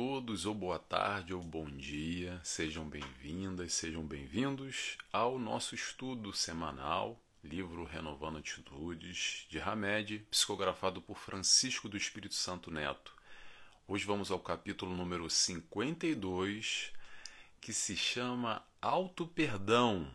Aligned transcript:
todos, 0.00 0.46
ou 0.46 0.54
boa 0.54 0.78
tarde, 0.78 1.34
ou 1.34 1.42
bom 1.42 1.68
dia, 1.68 2.40
sejam 2.44 2.88
bem-vindas, 2.88 3.72
sejam 3.72 4.06
bem-vindos 4.06 4.96
ao 5.12 5.40
nosso 5.40 5.74
estudo 5.74 6.32
semanal, 6.32 7.20
livro 7.42 7.82
Renovando 7.82 8.38
Atitudes, 8.38 9.44
de 9.50 9.58
Hamed, 9.58 10.24
psicografado 10.30 11.02
por 11.02 11.18
Francisco 11.18 11.88
do 11.88 11.96
Espírito 11.96 12.36
Santo 12.36 12.70
Neto. 12.70 13.12
Hoje 13.88 14.04
vamos 14.04 14.30
ao 14.30 14.38
capítulo 14.38 14.94
número 14.94 15.28
52, 15.28 16.92
que 17.60 17.72
se 17.72 17.96
chama 17.96 18.64
Auto 18.80 19.26
Perdão. 19.26 20.08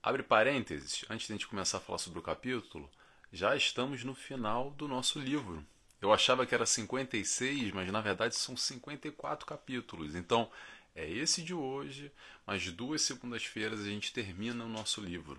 Abre 0.00 0.22
parênteses, 0.22 1.04
antes 1.10 1.26
de 1.26 1.32
a 1.32 1.34
gente 1.34 1.48
começar 1.48 1.78
a 1.78 1.80
falar 1.80 1.98
sobre 1.98 2.20
o 2.20 2.22
capítulo, 2.22 2.88
já 3.32 3.56
estamos 3.56 4.04
no 4.04 4.14
final 4.14 4.70
do 4.70 4.86
nosso 4.86 5.18
livro. 5.18 5.66
Eu 6.00 6.12
achava 6.12 6.46
que 6.46 6.54
era 6.54 6.64
56, 6.64 7.72
mas 7.72 7.90
na 7.92 8.00
verdade 8.00 8.34
são 8.34 8.56
54 8.56 9.46
capítulos. 9.46 10.14
Então, 10.14 10.50
é 10.94 11.08
esse 11.08 11.42
de 11.42 11.54
hoje, 11.54 12.10
mas 12.46 12.70
duas 12.72 13.02
segundas-feiras 13.02 13.80
a 13.80 13.84
gente 13.84 14.12
termina 14.12 14.64
o 14.64 14.68
nosso 14.68 15.00
livro. 15.00 15.38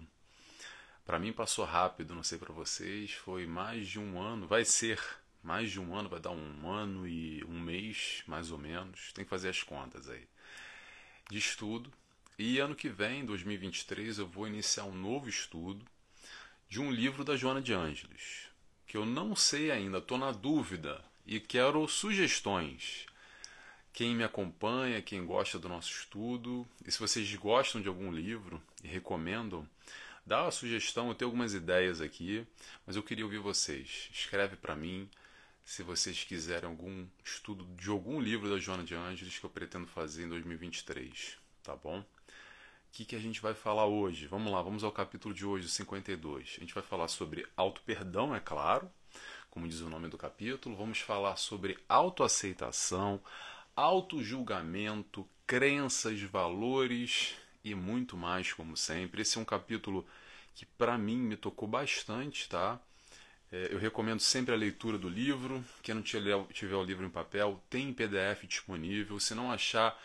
Para 1.06 1.20
mim 1.20 1.34
passou 1.34 1.66
rápido, 1.66 2.16
não 2.16 2.24
sei 2.24 2.38
para 2.38 2.54
vocês, 2.54 3.12
foi 3.12 3.46
mais 3.48 3.88
de 3.88 4.00
um 4.00 4.22
ano, 4.22 4.48
vai 4.48 4.64
ser 4.64 5.02
mais 5.44 5.72
de 5.72 5.80
um 5.80 5.96
ano, 5.96 6.08
vai 6.08 6.20
dar 6.20 6.32
um 6.32 6.70
ano 6.70 7.08
e 7.08 7.44
um 7.46 7.60
mês, 7.60 8.24
mais 8.28 8.52
ou 8.52 8.58
menos, 8.58 9.12
tem 9.14 9.24
que 9.26 9.30
fazer 9.30 9.50
as 9.50 9.64
contas 9.64 10.08
aí, 10.08 10.28
de 11.30 11.40
estudo. 11.40 11.92
E 12.38 12.60
ano 12.60 12.76
que 12.76 12.88
vem, 12.88 13.26
2023, 13.26 14.20
eu 14.20 14.28
vou 14.28 14.48
iniciar 14.48 14.86
um 14.86 14.94
novo 14.94 15.28
estudo 15.28 15.86
de 16.70 16.80
um 16.80 16.92
livro 16.92 17.24
da 17.24 17.36
Joana 17.36 17.62
de 17.62 17.74
Ângeles, 17.74 18.51
que 18.92 18.98
eu 18.98 19.06
não 19.06 19.38
sei 19.38 19.72
ainda, 19.72 20.00
estou 20.00 20.18
na 20.18 20.34
dúvida 20.34 21.02
e 21.26 21.40
quero 21.40 21.88
sugestões. 21.88 23.06
Quem 23.94 24.14
me 24.14 24.22
acompanha, 24.22 25.02
quem 25.02 25.26
gosta 25.26 25.58
do 25.58 25.70
nosso 25.70 25.90
estudo, 25.90 26.68
e 26.86 26.92
se 26.92 27.00
vocês 27.00 27.34
gostam 27.36 27.82
de 27.82 27.88
algum 27.88 28.12
livro 28.12 28.62
e 28.84 28.90
recomendam, 28.90 29.66
dá 30.26 30.42
uma 30.42 30.52
sugestão. 30.52 31.08
Eu 31.08 31.16
tenho 31.16 31.30
algumas 31.30 31.54
ideias 31.54 32.02
aqui, 32.02 32.46
mas 32.86 32.98
eu 32.98 33.02
queria 33.02 33.24
ouvir 33.24 33.38
vocês. 33.38 34.10
Escreve 34.12 34.58
para 34.58 34.76
mim 34.76 35.10
se 35.64 35.84
vocês 35.84 36.26
quiserem 36.26 36.70
algum 36.70 37.08
estudo 37.24 37.64
de 37.82 37.90
algum 37.90 38.20
livro 38.20 38.50
da 38.50 38.58
Joana 38.58 38.84
de 38.84 38.94
Ângeles 38.94 39.40
que 39.40 39.46
eu 39.46 39.50
pretendo 39.50 39.88
fazer 39.88 40.26
em 40.26 40.28
2023, 40.28 41.38
tá 41.64 41.78
bom? 41.78 42.04
O 42.92 42.94
que, 42.94 43.06
que 43.06 43.16
a 43.16 43.20
gente 43.20 43.40
vai 43.40 43.54
falar 43.54 43.86
hoje? 43.86 44.28
Vamos 44.28 44.52
lá, 44.52 44.62
vamos 44.62 44.84
ao 44.84 44.92
capítulo 44.92 45.34
de 45.34 45.46
hoje, 45.46 45.70
52. 45.70 46.56
A 46.58 46.60
gente 46.60 46.74
vai 46.74 46.84
falar 46.84 47.08
sobre 47.08 47.48
auto-perdão, 47.56 48.36
é 48.36 48.40
claro, 48.42 48.92
como 49.50 49.66
diz 49.66 49.80
o 49.80 49.90
nome 49.90 50.10
do 50.10 50.18
capítulo. 50.18 50.76
Vamos 50.76 51.00
falar 51.00 51.38
sobre 51.38 51.80
autoaceitação, 51.88 53.22
auto-julgamento, 53.78 55.26
crenças, 55.48 56.20
valores 56.24 57.34
e 57.64 57.74
muito 57.74 58.18
mais, 58.18 58.52
como 58.52 58.76
sempre. 58.76 59.22
Esse 59.22 59.38
é 59.38 59.42
um 59.42 59.46
capítulo 59.46 60.06
que, 60.54 60.66
para 60.66 60.98
mim, 60.98 61.16
me 61.16 61.38
tocou 61.38 61.70
bastante, 61.70 62.50
tá? 62.50 62.78
É, 63.50 63.70
eu 63.72 63.80
recomendo 63.80 64.20
sempre 64.20 64.54
a 64.54 64.58
leitura 64.58 64.98
do 64.98 65.08
livro. 65.08 65.64
Quem 65.82 65.96
não 65.96 66.02
tiver 66.02 66.36
o 66.36 66.84
livro 66.84 67.06
em 67.06 67.10
papel, 67.10 67.64
tem 67.70 67.88
em 67.88 67.94
PDF 67.94 68.46
disponível. 68.46 69.18
Se 69.18 69.34
não 69.34 69.50
achar 69.50 69.98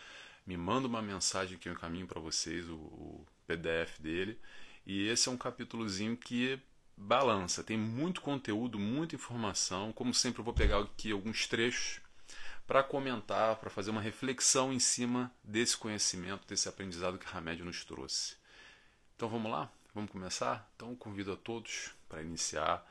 me 0.47 0.55
manda 0.55 0.87
uma 0.87 1.01
mensagem 1.01 1.57
que 1.57 1.67
eu 1.67 1.73
encaminho 1.73 2.07
para 2.07 2.21
vocês 2.21 2.67
o, 2.69 2.75
o, 2.75 3.27
PDF 3.45 3.99
dele. 3.99 4.39
E 4.85 5.07
esse 5.09 5.27
é 5.27 5.31
um 5.31 5.37
capítulozinho 5.37 6.15
que 6.15 6.59
balança, 6.95 7.63
tem 7.63 7.77
muito 7.77 8.21
conteúdo, 8.21 8.79
muita 8.79 9.15
informação. 9.15 9.91
Como 9.91 10.13
sempre, 10.13 10.39
eu 10.39 10.45
vou 10.45 10.53
pegar 10.53 10.79
aqui 10.79 11.11
alguns 11.11 11.45
trechos 11.47 11.99
para 12.65 12.81
comentar, 12.81 13.57
para 13.57 13.69
fazer 13.69 13.91
uma 13.91 14.01
reflexão 14.01 14.71
em 14.71 14.79
cima 14.79 15.31
desse 15.43 15.75
conhecimento, 15.75 16.47
desse 16.47 16.69
aprendizado 16.69 17.17
que 17.17 17.37
Hamed 17.37 17.61
nos 17.63 17.83
trouxe. 17.83 18.37
Então 19.15 19.27
vamos 19.27 19.51
lá? 19.51 19.69
Vamos 19.93 20.11
começar? 20.11 20.69
Então 20.75 20.95
convido 20.95 21.33
a 21.33 21.37
todos 21.37 21.91
para 22.07 22.21
iniciar 22.21 22.85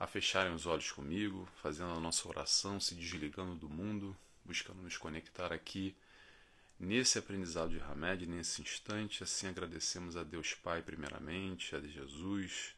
a 0.00 0.06
fecharem 0.06 0.54
os 0.54 0.66
olhos 0.66 0.90
comigo, 0.90 1.48
fazendo 1.62 1.92
a 1.92 2.00
nossa 2.00 2.26
oração, 2.28 2.80
se 2.80 2.94
desligando 2.94 3.54
do 3.54 3.68
mundo, 3.68 4.16
buscando 4.44 4.82
nos 4.82 4.96
conectar 4.96 5.52
aqui 5.52 5.94
Nesse 6.78 7.18
aprendizado 7.18 7.70
de 7.70 7.80
Hamed, 7.80 8.26
nesse 8.26 8.60
instante, 8.60 9.22
assim 9.22 9.46
agradecemos 9.46 10.16
a 10.16 10.24
Deus 10.24 10.54
Pai, 10.54 10.82
primeiramente, 10.82 11.74
a 11.76 11.80
Jesus, 11.80 12.74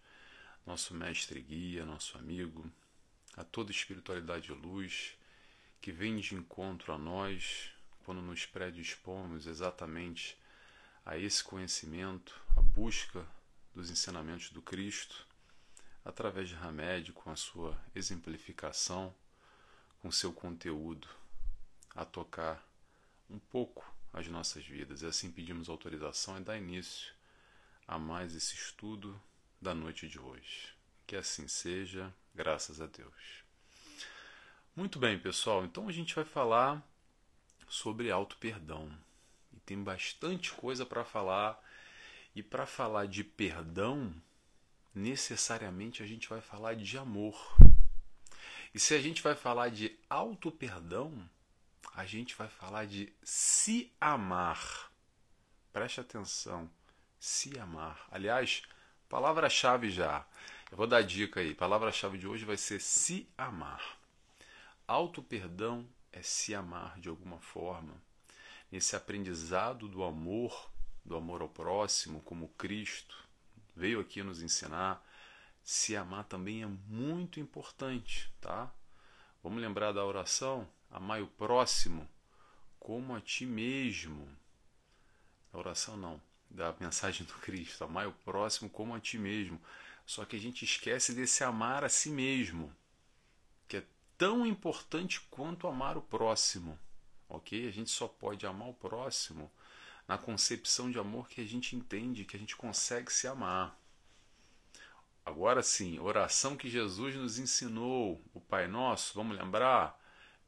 nosso 0.67 0.95
mestre 0.95 1.41
guia, 1.41 1.85
nosso 1.87 2.19
amigo, 2.19 2.71
a 3.37 3.43
toda 3.43 3.71
espiritualidade 3.71 4.47
de 4.47 4.53
luz 4.53 5.17
que 5.81 5.91
vem 5.93 6.17
de 6.19 6.35
encontro 6.35 6.93
a 6.93 6.99
nós 6.99 7.71
quando 8.05 8.21
nos 8.21 8.45
predispomos 8.45 9.47
exatamente 9.47 10.39
a 11.05 11.17
esse 11.17 11.43
conhecimento, 11.43 12.39
a 12.55 12.61
busca 12.61 13.27
dos 13.75 13.91
ensinamentos 13.91 14.51
do 14.51 14.61
Cristo, 14.61 15.27
através 16.05 16.49
de 16.49 16.55
Hamed, 16.55 17.13
com 17.13 17.31
a 17.31 17.37
sua 17.37 17.77
exemplificação, 17.95 19.15
com 20.03 20.11
seu 20.11 20.33
conteúdo, 20.33 21.09
a 21.95 22.05
tocar 22.05 22.63
um 23.29 23.39
pouco 23.39 23.85
as 24.13 24.27
nossas 24.29 24.65
vidas. 24.65 25.03
E 25.03 25.07
assim 25.07 25.31
pedimos 25.31 25.69
autorização 25.69 26.39
e 26.39 26.41
dar 26.41 26.57
início 26.57 27.15
a 27.87 27.99
mais 27.99 28.35
esse 28.35 28.55
estudo 28.55 29.21
da 29.61 29.75
noite 29.75 30.09
de 30.09 30.19
hoje. 30.19 30.75
Que 31.07 31.17
assim 31.17 31.47
seja, 31.47 32.13
graças 32.35 32.81
a 32.81 32.87
Deus. 32.87 33.45
Muito 34.75 34.99
bem, 34.99 35.19
pessoal, 35.19 35.65
então 35.65 35.89
a 35.89 35.93
gente 35.93 36.15
vai 36.15 36.25
falar 36.25 36.87
sobre 37.69 38.11
auto-perdão. 38.11 38.91
E 39.53 39.61
tem 39.61 39.83
bastante 39.83 40.53
coisa 40.53 40.85
para 40.85 41.05
falar. 41.05 41.63
E 42.35 42.43
para 42.43 42.67
falar 42.67 43.07
de 43.07 43.25
perdão, 43.25 44.15
necessariamente 44.95 46.03
a 46.03 46.07
gente 46.07 46.29
vai 46.29 46.41
falar 46.41 46.75
de 46.75 46.99
amor. 46.99 47.57
E 48.75 48.79
se 48.79 48.95
a 48.95 49.01
gente 49.01 49.23
vai 49.23 49.35
falar 49.35 49.71
de 49.71 49.99
auto-perdão, 50.11 51.27
a 51.97 52.05
gente 52.05 52.37
vai 52.37 52.47
falar 52.47 52.87
de 52.87 53.11
se 53.23 53.91
amar. 53.99 54.93
Preste 55.73 55.99
atenção, 55.99 56.71
se 57.19 57.59
amar. 57.59 58.07
Aliás, 58.11 58.63
palavra-chave 59.09 59.91
já. 59.91 60.27
Eu 60.71 60.77
vou 60.77 60.87
dar 60.87 61.01
dica 61.01 61.41
aí. 61.41 61.55
Palavra-chave 61.55 62.19
de 62.19 62.27
hoje 62.27 62.45
vai 62.45 62.59
ser 62.59 62.83
se 62.83 63.27
amar. 63.37 63.97
Auto-perdão 64.87 65.89
é 66.13 66.21
se 66.21 66.55
amar 66.55 67.01
de 67.01 67.09
alguma 67.09 67.41
forma. 67.41 67.95
Nesse 68.71 68.95
aprendizado 68.95 69.89
do 69.89 70.05
amor, 70.05 70.71
do 71.03 71.17
amor 71.17 71.41
ao 71.41 71.49
próximo, 71.49 72.21
como 72.21 72.49
Cristo 72.59 73.17
veio 73.75 74.01
aqui 74.01 74.23
nos 74.23 74.43
ensinar, 74.43 75.03
se 75.65 75.97
amar 75.97 76.25
também 76.25 76.63
é 76.63 76.67
muito 76.67 77.41
importante, 77.41 78.31
tá? 78.39 78.71
Vamos 79.43 79.63
lembrar 79.63 79.93
da 79.93 80.05
oração? 80.05 80.69
Amai 80.91 81.23
o 81.23 81.27
próximo 81.27 82.09
como 82.79 83.17
a 83.17 83.21
ti 83.21 83.45
mesmo. 83.45 84.29
A 85.53 85.59
oração 85.59 85.97
não, 85.97 86.21
da 86.49 86.75
mensagem 86.79 87.27
do 87.27 87.35
Cristo. 87.35 87.83
Amai 87.85 88.07
o 88.07 88.13
próximo 88.13 88.71
como 88.71 88.95
a 88.95 89.01
ti 89.01 89.19
mesmo. 89.19 89.61
Só 90.07 90.25
que 90.25 90.37
a 90.37 90.39
gente 90.39 90.65
esquece 90.65 91.13
desse 91.13 91.43
amar 91.43 91.83
a 91.83 91.89
si 91.89 92.11
mesmo, 92.11 92.73
que 93.67 93.79
é 93.79 93.85
tão 94.17 94.47
importante 94.47 95.21
quanto 95.31 95.67
amar 95.67 95.97
o 95.97 96.03
próximo. 96.03 96.79
Ok? 97.29 97.67
A 97.67 97.73
gente 97.73 97.91
só 97.91 98.07
pode 98.07 98.47
amar 98.47 98.69
o 98.69 98.75
próximo 98.75 99.51
na 100.07 100.17
concepção 100.17 100.91
de 100.91 100.99
amor 100.99 101.29
que 101.29 101.41
a 101.41 101.45
gente 101.45 101.75
entende, 101.75 102.25
que 102.25 102.37
a 102.37 102.39
gente 102.39 102.55
consegue 102.55 103.13
se 103.13 103.27
amar. 103.27 103.77
Agora 105.25 105.61
sim, 105.61 105.99
oração 105.99 106.57
que 106.57 106.71
Jesus 106.71 107.17
nos 107.17 107.37
ensinou, 107.37 108.23
o 108.33 108.41
Pai 108.41 108.69
Nosso, 108.69 109.13
vamos 109.13 109.37
lembrar? 109.37 110.01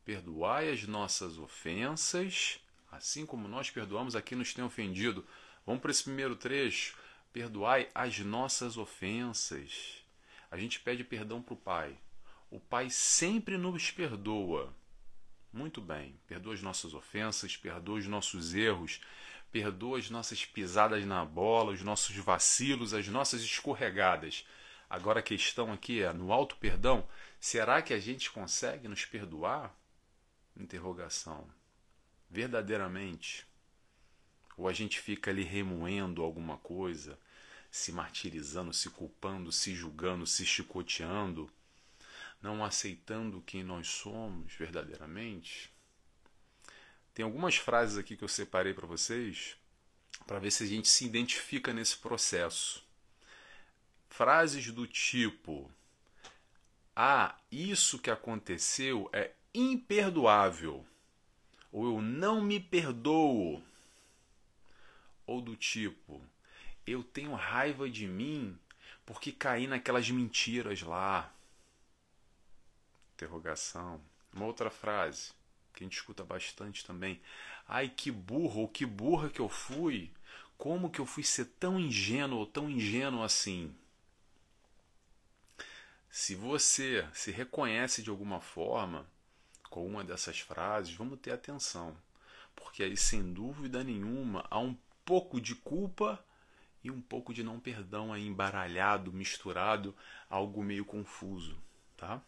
Perdoai 0.08 0.70
as 0.70 0.84
nossas 0.84 1.36
ofensas, 1.36 2.58
assim 2.90 3.26
como 3.26 3.46
nós 3.46 3.68
perdoamos 3.68 4.16
a 4.16 4.22
quem 4.22 4.38
nos 4.38 4.54
tem 4.54 4.64
ofendido. 4.64 5.22
Vamos 5.66 5.82
para 5.82 5.90
esse 5.90 6.04
primeiro 6.04 6.34
trecho. 6.34 6.96
Perdoai 7.30 7.90
as 7.94 8.18
nossas 8.20 8.78
ofensas. 8.78 10.02
A 10.50 10.56
gente 10.56 10.80
pede 10.80 11.04
perdão 11.04 11.42
para 11.42 11.52
o 11.52 11.58
Pai. 11.58 11.94
O 12.50 12.58
Pai 12.58 12.88
sempre 12.88 13.58
nos 13.58 13.90
perdoa. 13.90 14.74
Muito 15.52 15.78
bem, 15.78 16.18
perdoa 16.26 16.54
as 16.54 16.62
nossas 16.62 16.94
ofensas, 16.94 17.54
perdoa 17.54 17.98
os 17.98 18.06
nossos 18.06 18.54
erros, 18.54 19.02
perdoa 19.52 19.98
as 19.98 20.08
nossas 20.08 20.42
pisadas 20.42 21.04
na 21.04 21.22
bola, 21.22 21.72
os 21.72 21.82
nossos 21.82 22.16
vacilos, 22.16 22.94
as 22.94 23.08
nossas 23.08 23.42
escorregadas. 23.42 24.46
Agora 24.88 25.20
a 25.20 25.22
questão 25.22 25.70
aqui 25.70 26.02
é, 26.02 26.10
no 26.14 26.32
alto 26.32 26.56
perdão, 26.56 27.06
será 27.38 27.82
que 27.82 27.92
a 27.92 28.00
gente 28.00 28.30
consegue 28.30 28.88
nos 28.88 29.04
perdoar? 29.04 29.76
Interrogação. 30.58 31.48
Verdadeiramente? 32.28 33.46
Ou 34.56 34.68
a 34.68 34.72
gente 34.72 35.00
fica 35.00 35.30
ali 35.30 35.44
remoendo 35.44 36.22
alguma 36.22 36.58
coisa, 36.58 37.18
se 37.70 37.92
martirizando, 37.92 38.72
se 38.72 38.90
culpando, 38.90 39.52
se 39.52 39.74
julgando, 39.74 40.26
se 40.26 40.44
chicoteando, 40.44 41.48
não 42.42 42.64
aceitando 42.64 43.40
quem 43.42 43.62
nós 43.62 43.86
somos 43.86 44.52
verdadeiramente? 44.54 45.70
Tem 47.14 47.24
algumas 47.24 47.56
frases 47.56 47.96
aqui 47.96 48.16
que 48.16 48.24
eu 48.24 48.28
separei 48.28 48.74
para 48.74 48.86
vocês 48.86 49.56
para 50.26 50.38
ver 50.38 50.50
se 50.50 50.64
a 50.64 50.66
gente 50.66 50.88
se 50.88 51.04
identifica 51.04 51.72
nesse 51.72 51.96
processo. 51.96 52.84
Frases 54.08 54.70
do 54.70 54.86
tipo: 54.86 55.70
Ah, 56.94 57.36
isso 57.50 57.98
que 57.98 58.10
aconteceu 58.10 59.08
é 59.12 59.32
imperdoável. 59.54 60.84
Ou 61.72 61.84
eu 61.86 62.02
não 62.02 62.40
me 62.40 62.58
perdoo. 62.58 63.62
Ou 65.26 65.40
do 65.40 65.56
tipo: 65.56 66.22
Eu 66.86 67.02
tenho 67.02 67.34
raiva 67.34 67.88
de 67.88 68.06
mim 68.06 68.58
porque 69.04 69.32
caí 69.32 69.66
naquelas 69.66 70.10
mentiras 70.10 70.82
lá. 70.82 71.32
Interrogação. 73.14 74.00
Uma 74.32 74.46
outra 74.46 74.70
frase 74.70 75.32
que 75.72 75.82
a 75.82 75.86
gente 75.86 75.96
escuta 75.96 76.24
bastante 76.24 76.84
também. 76.84 77.20
Ai, 77.66 77.88
que 77.88 78.10
burro 78.10 78.62
ou 78.62 78.68
que 78.68 78.84
burra 78.84 79.30
que 79.30 79.40
eu 79.40 79.48
fui. 79.48 80.10
Como 80.56 80.90
que 80.90 80.98
eu 80.98 81.06
fui 81.06 81.22
ser 81.22 81.44
tão 81.60 81.78
ingênuo 81.78 82.40
ou 82.40 82.46
tão 82.46 82.68
ingênuo 82.68 83.22
assim? 83.22 83.74
Se 86.10 86.34
você 86.34 87.06
se 87.12 87.30
reconhece 87.30 88.02
de 88.02 88.10
alguma 88.10 88.40
forma 88.40 89.06
com 89.68 89.86
uma 89.86 90.04
dessas 90.04 90.40
frases, 90.40 90.94
vamos 90.94 91.18
ter 91.20 91.32
atenção, 91.32 91.96
porque 92.54 92.82
aí 92.82 92.96
sem 92.96 93.32
dúvida 93.32 93.84
nenhuma 93.84 94.46
há 94.50 94.58
um 94.58 94.76
pouco 95.04 95.40
de 95.40 95.54
culpa 95.54 96.22
e 96.82 96.90
um 96.90 97.00
pouco 97.00 97.32
de 97.32 97.42
não 97.42 97.58
perdão 97.58 98.12
aí 98.12 98.26
embaralhado, 98.26 99.12
misturado, 99.12 99.94
algo 100.28 100.62
meio 100.62 100.84
confuso, 100.84 101.56
tá? 101.96 102.22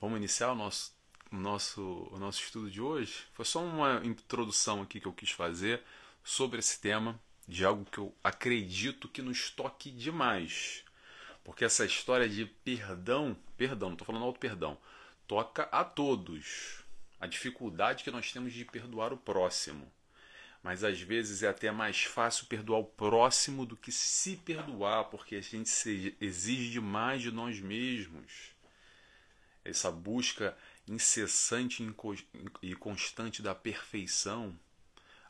Vamos 0.00 0.18
iniciar 0.18 0.52
o 0.52 0.54
nosso 0.54 0.94
o 1.34 1.36
nosso, 1.36 2.08
o 2.12 2.18
nosso 2.18 2.40
estudo 2.40 2.70
de 2.70 2.80
hoje. 2.80 3.26
Foi 3.32 3.44
só 3.44 3.62
uma 3.62 4.00
introdução 4.04 4.82
aqui 4.82 5.00
que 5.00 5.06
eu 5.06 5.12
quis 5.12 5.30
fazer 5.30 5.82
sobre 6.22 6.60
esse 6.60 6.80
tema, 6.80 7.20
de 7.46 7.64
algo 7.64 7.84
que 7.84 7.98
eu 7.98 8.14
acredito 8.22 9.08
que 9.08 9.20
nos 9.20 9.50
toque 9.50 9.90
demais. 9.90 10.84
Porque 11.42 11.64
essa 11.64 11.84
história 11.84 12.28
de 12.28 12.46
perdão, 12.46 13.36
perdão, 13.56 13.90
não 13.90 13.94
estou 13.94 14.06
falando 14.06 14.24
auto-perdão, 14.24 14.78
toca 15.26 15.64
a 15.64 15.84
todos. 15.84 16.84
A 17.20 17.26
dificuldade 17.26 18.04
que 18.04 18.10
nós 18.10 18.32
temos 18.32 18.52
de 18.52 18.64
perdoar 18.64 19.12
o 19.12 19.16
próximo. 19.16 19.90
Mas 20.62 20.82
às 20.82 21.00
vezes 21.00 21.42
é 21.42 21.48
até 21.48 21.70
mais 21.70 22.04
fácil 22.04 22.46
perdoar 22.46 22.78
o 22.78 22.84
próximo 22.84 23.66
do 23.66 23.76
que 23.76 23.92
se 23.92 24.36
perdoar, 24.36 25.04
porque 25.04 25.36
a 25.36 25.40
gente 25.40 26.16
exige 26.20 26.70
demais 26.70 27.22
de 27.22 27.30
nós 27.30 27.60
mesmos. 27.60 28.54
Essa 29.64 29.90
busca 29.90 30.56
incessante 30.88 31.82
e 32.62 32.74
constante 32.74 33.42
da 33.42 33.54
perfeição. 33.54 34.58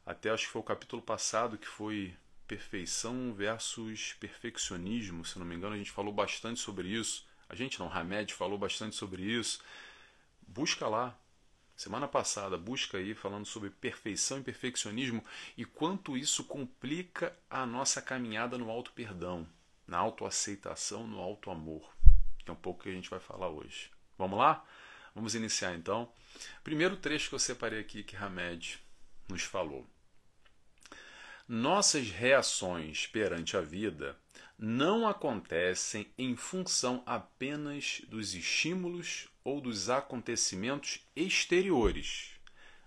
Até 0.07 0.31
acho 0.31 0.47
que 0.47 0.53
foi 0.53 0.61
o 0.61 0.65
capítulo 0.65 1.03
passado 1.03 1.59
que 1.59 1.69
foi 1.69 2.15
perfeição 2.47 3.33
versus 3.33 4.15
perfeccionismo, 4.21 5.25
se 5.25 5.39
não 5.39 5.47
me 5.47 5.55
engano, 5.55 5.75
a 5.75 5.79
gente 5.79 5.91
falou 5.91 6.13
bastante 6.13 6.61
sobre 6.61 6.89
isso. 6.89 7.27
A 7.55 7.57
gente 7.57 7.79
não, 7.79 7.87
Hamed 7.89 8.35
falou 8.35 8.59
bastante 8.59 8.97
sobre 8.97 9.23
isso. 9.23 9.61
Busca 10.45 10.89
lá. 10.89 11.17
Semana 11.77 12.09
passada, 12.09 12.59
busca 12.59 12.99
aí 12.99 13.15
falando 13.15 13.47
sobre 13.47 13.71
perfeição 13.71 14.41
e 14.41 14.43
perfeccionismo 14.43 15.25
e 15.57 15.65
quanto 15.65 16.17
isso 16.17 16.43
complica 16.43 17.33
a 17.49 17.65
nossa 17.65 18.03
caminhada 18.03 18.59
no 18.59 18.69
auto 18.71 18.91
perdão, 18.91 19.47
na 19.87 19.99
autoaceitação, 19.99 21.07
no 21.07 21.21
auto 21.21 21.49
amor, 21.49 21.95
que 22.39 22.51
é 22.51 22.53
um 22.53 22.57
pouco 22.57 22.83
que 22.83 22.89
a 22.89 22.93
gente 22.93 23.09
vai 23.09 23.21
falar 23.21 23.49
hoje. 23.49 23.89
Vamos 24.19 24.37
lá? 24.37 24.65
Vamos 25.15 25.37
iniciar 25.37 25.77
então. 25.77 26.11
Primeiro 26.65 26.97
trecho 26.97 27.29
que 27.29 27.37
eu 27.37 27.41
separei 27.41 27.79
aqui 27.79 28.03
que 28.03 28.17
Hamed 28.17 28.81
nos 29.29 29.45
falou. 29.45 29.87
Nossas 31.47 32.11
reações 32.11 33.07
perante 33.07 33.57
a 33.57 33.61
vida 33.61 34.19
não 34.59 35.07
acontecem 35.07 36.07
em 36.17 36.37
função 36.37 37.03
apenas 37.05 38.03
dos 38.09 38.35
estímulos 38.35 39.29
ou 39.43 39.61
dos 39.61 39.91
acontecimentos 39.91 41.01
exteriores, 41.15 42.31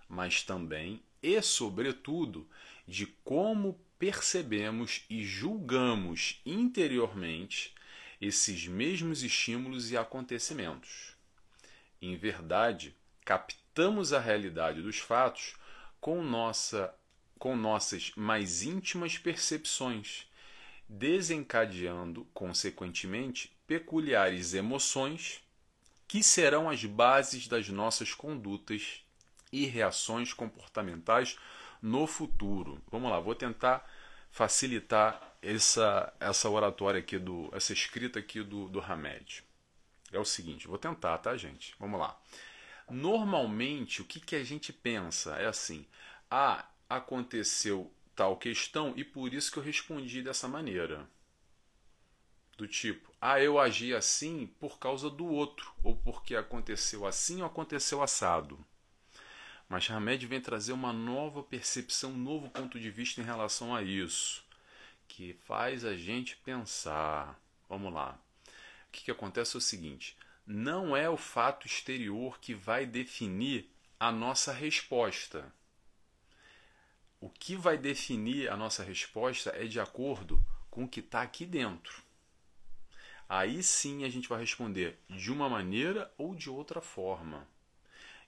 mas 0.08 0.42
também 0.42 1.02
e, 1.22 1.40
sobretudo, 1.42 2.48
de 2.86 3.06
como 3.24 3.78
percebemos 3.98 5.04
e 5.10 5.24
julgamos 5.24 6.40
interiormente 6.46 7.74
esses 8.20 8.66
mesmos 8.66 9.22
estímulos 9.22 9.90
e 9.90 9.96
acontecimentos. 9.96 11.16
Em 12.00 12.16
verdade, 12.16 12.96
captamos 13.24 14.12
a 14.12 14.20
realidade 14.20 14.80
dos 14.80 14.98
fatos 14.98 15.54
com, 16.00 16.22
nossa, 16.22 16.94
com 17.38 17.56
nossas 17.56 18.12
mais 18.16 18.62
íntimas 18.62 19.18
percepções, 19.18 20.27
desencadeando, 20.88 22.26
consequentemente, 22.32 23.52
peculiares 23.66 24.54
emoções 24.54 25.42
que 26.06 26.22
serão 26.22 26.70
as 26.70 26.84
bases 26.84 27.46
das 27.46 27.68
nossas 27.68 28.14
condutas 28.14 29.02
e 29.52 29.66
reações 29.66 30.32
comportamentais 30.32 31.38
no 31.82 32.06
futuro. 32.06 32.82
Vamos 32.90 33.10
lá, 33.10 33.20
vou 33.20 33.34
tentar 33.34 33.86
facilitar 34.30 35.36
essa, 35.42 36.12
essa 36.18 36.48
oratória 36.48 37.00
aqui, 37.00 37.18
do, 37.18 37.50
essa 37.52 37.72
escrita 37.72 38.18
aqui 38.18 38.42
do, 38.42 38.68
do 38.68 38.80
Hamed 38.80 39.44
é 40.12 40.18
o 40.18 40.24
seguinte, 40.24 40.66
vou 40.66 40.78
tentar, 40.78 41.18
tá, 41.18 41.36
gente? 41.36 41.74
Vamos 41.78 42.00
lá. 42.00 42.18
Normalmente, 42.88 44.00
o 44.00 44.04
que, 44.04 44.20
que 44.20 44.36
a 44.36 44.44
gente 44.44 44.72
pensa 44.72 45.36
é 45.36 45.46
assim: 45.46 45.86
ah, 46.30 46.64
aconteceu 46.88 47.92
tal 48.18 48.36
questão 48.36 48.92
e 48.96 49.04
por 49.04 49.32
isso 49.32 49.52
que 49.52 49.58
eu 49.58 49.62
respondi 49.62 50.22
dessa 50.22 50.48
maneira. 50.48 51.08
Do 52.56 52.66
tipo, 52.66 53.12
ah, 53.20 53.40
eu 53.40 53.60
agi 53.60 53.94
assim 53.94 54.48
por 54.58 54.80
causa 54.80 55.08
do 55.08 55.24
outro, 55.24 55.72
ou 55.84 55.94
porque 55.96 56.34
aconteceu 56.34 57.06
assim 57.06 57.40
ou 57.40 57.46
aconteceu 57.46 58.02
assado. 58.02 58.58
Mas 59.68 59.88
Hamed 59.88 60.26
vem 60.26 60.40
trazer 60.40 60.72
uma 60.72 60.92
nova 60.92 61.44
percepção, 61.44 62.10
um 62.10 62.16
novo 62.16 62.50
ponto 62.50 62.80
de 62.80 62.90
vista 62.90 63.20
em 63.20 63.24
relação 63.24 63.72
a 63.72 63.82
isso, 63.82 64.44
que 65.06 65.38
faz 65.44 65.84
a 65.84 65.96
gente 65.96 66.36
pensar. 66.38 67.40
Vamos 67.68 67.92
lá 67.94 68.18
o 68.88 68.90
que, 68.90 69.04
que 69.04 69.10
acontece 69.10 69.56
é 69.56 69.58
o 69.58 69.60
seguinte: 69.60 70.16
não 70.46 70.96
é 70.96 71.08
o 71.08 71.16
fato 71.16 71.66
exterior 71.66 72.38
que 72.40 72.54
vai 72.54 72.86
definir 72.86 73.70
a 74.00 74.10
nossa 74.10 74.52
resposta. 74.52 75.52
O 77.20 77.28
que 77.28 77.56
vai 77.56 77.76
definir 77.76 78.48
a 78.48 78.56
nossa 78.56 78.84
resposta 78.84 79.50
é 79.56 79.64
de 79.64 79.80
acordo 79.80 80.44
com 80.70 80.84
o 80.84 80.88
que 80.88 81.00
está 81.00 81.22
aqui 81.22 81.44
dentro. 81.44 82.02
Aí 83.28 83.62
sim 83.62 84.04
a 84.04 84.08
gente 84.08 84.28
vai 84.28 84.40
responder 84.40 84.98
de 85.10 85.32
uma 85.32 85.48
maneira 85.48 86.12
ou 86.16 86.34
de 86.34 86.48
outra 86.48 86.80
forma. 86.80 87.46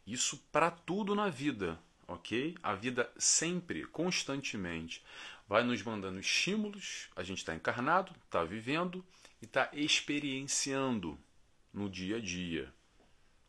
Isso 0.06 0.36
para 0.50 0.70
tudo 0.70 1.14
na 1.14 1.28
vida, 1.28 1.78
ok? 2.08 2.56
A 2.62 2.74
vida 2.74 3.10
sempre, 3.16 3.86
constantemente, 3.86 5.04
vai 5.46 5.62
nos 5.62 5.82
mandando 5.82 6.18
estímulos. 6.18 7.08
A 7.14 7.22
gente 7.22 7.38
está 7.38 7.54
encarnado, 7.54 8.12
está 8.24 8.42
vivendo 8.42 9.04
e 9.40 9.44
está 9.44 9.70
experienciando 9.72 11.16
no 11.72 11.88
dia 11.88 12.16
a 12.16 12.20
dia. 12.20 12.72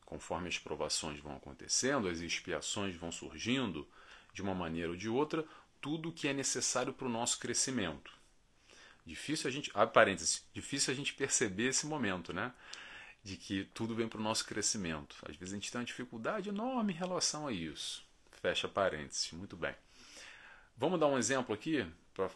Conforme 0.06 0.50
as 0.50 0.60
provações 0.60 1.20
vão 1.20 1.36
acontecendo, 1.36 2.08
as 2.08 2.20
expiações 2.20 2.96
vão 2.96 3.12
surgindo 3.12 3.88
de 4.34 4.42
uma 4.42 4.54
maneira 4.54 4.90
ou 4.90 4.96
de 4.96 5.10
outra, 5.10 5.46
tudo 5.80 6.10
o 6.10 6.12
que 6.12 6.28
é 6.28 6.34
necessário 6.34 6.94
para 6.94 7.08
o 7.08 7.10
nosso 7.10 7.40
crescimento. 7.40 8.12
Difícil 9.06 9.50
a 9.50 9.52
gente, 9.52 9.72
abre 9.74 9.94
parênteses, 9.94 10.46
difícil 10.54 10.94
a 10.94 10.96
gente 10.96 11.14
perceber 11.14 11.70
esse 11.70 11.88
momento, 11.88 12.32
né? 12.32 12.54
De 13.24 13.36
que 13.36 13.66
tudo 13.74 13.96
vem 13.96 14.08
para 14.08 14.20
o 14.20 14.24
nosso 14.24 14.46
crescimento. 14.46 15.16
Às 15.28 15.36
vezes 15.36 15.54
a 15.54 15.58
gente 15.58 15.72
tem 15.72 15.80
uma 15.80 15.86
dificuldade 15.86 16.50
enorme 16.50 16.94
em 16.94 16.96
relação 16.96 17.48
a 17.48 17.52
isso. 17.52 18.06
Fecha 18.42 18.68
parênteses, 18.68 19.32
muito 19.32 19.56
bem. 19.56 19.76
Vamos 20.78 21.00
dar 21.00 21.08
um 21.08 21.18
exemplo 21.18 21.54
aqui 21.54 21.86
para 22.14 22.30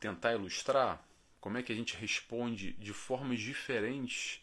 tentar 0.00 0.34
ilustrar 0.34 1.04
como 1.40 1.58
é 1.58 1.62
que 1.62 1.72
a 1.72 1.74
gente 1.74 1.96
responde 1.96 2.72
de 2.74 2.92
formas 2.92 3.40
diferentes 3.40 4.40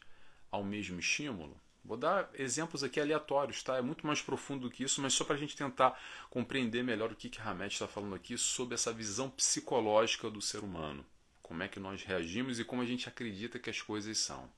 ao 0.51 0.63
mesmo 0.63 0.99
estímulo? 0.99 1.59
Vou 1.83 1.98
dar 1.98 2.29
exemplos 2.33 2.83
aqui 2.83 3.00
aleatórios, 3.00 3.63
tá? 3.63 3.77
É 3.77 3.81
muito 3.81 4.05
mais 4.05 4.21
profundo 4.21 4.67
do 4.67 4.71
que 4.71 4.83
isso, 4.83 5.01
mas 5.01 5.13
só 5.13 5.24
para 5.24 5.36
a 5.36 5.39
gente 5.39 5.55
tentar 5.55 6.00
compreender 6.29 6.83
melhor 6.83 7.12
o 7.12 7.15
que, 7.15 7.29
que 7.29 7.41
Hamed 7.41 7.74
está 7.74 7.88
falando 7.88 8.15
aqui 8.15 8.38
sobre 8.38 8.75
essa 8.75 8.93
visão 8.93 9.29
psicológica 9.29 10.29
do 10.29 10.41
ser 10.41 10.59
humano. 10.59 11.05
Como 11.41 11.63
é 11.63 11.67
que 11.67 11.79
nós 11.79 12.03
reagimos 12.03 12.59
e 12.59 12.63
como 12.63 12.81
a 12.81 12.86
gente 12.86 13.09
acredita 13.09 13.57
que 13.57 13.69
as 13.69 13.81
coisas 13.81 14.17
são. 14.17 14.50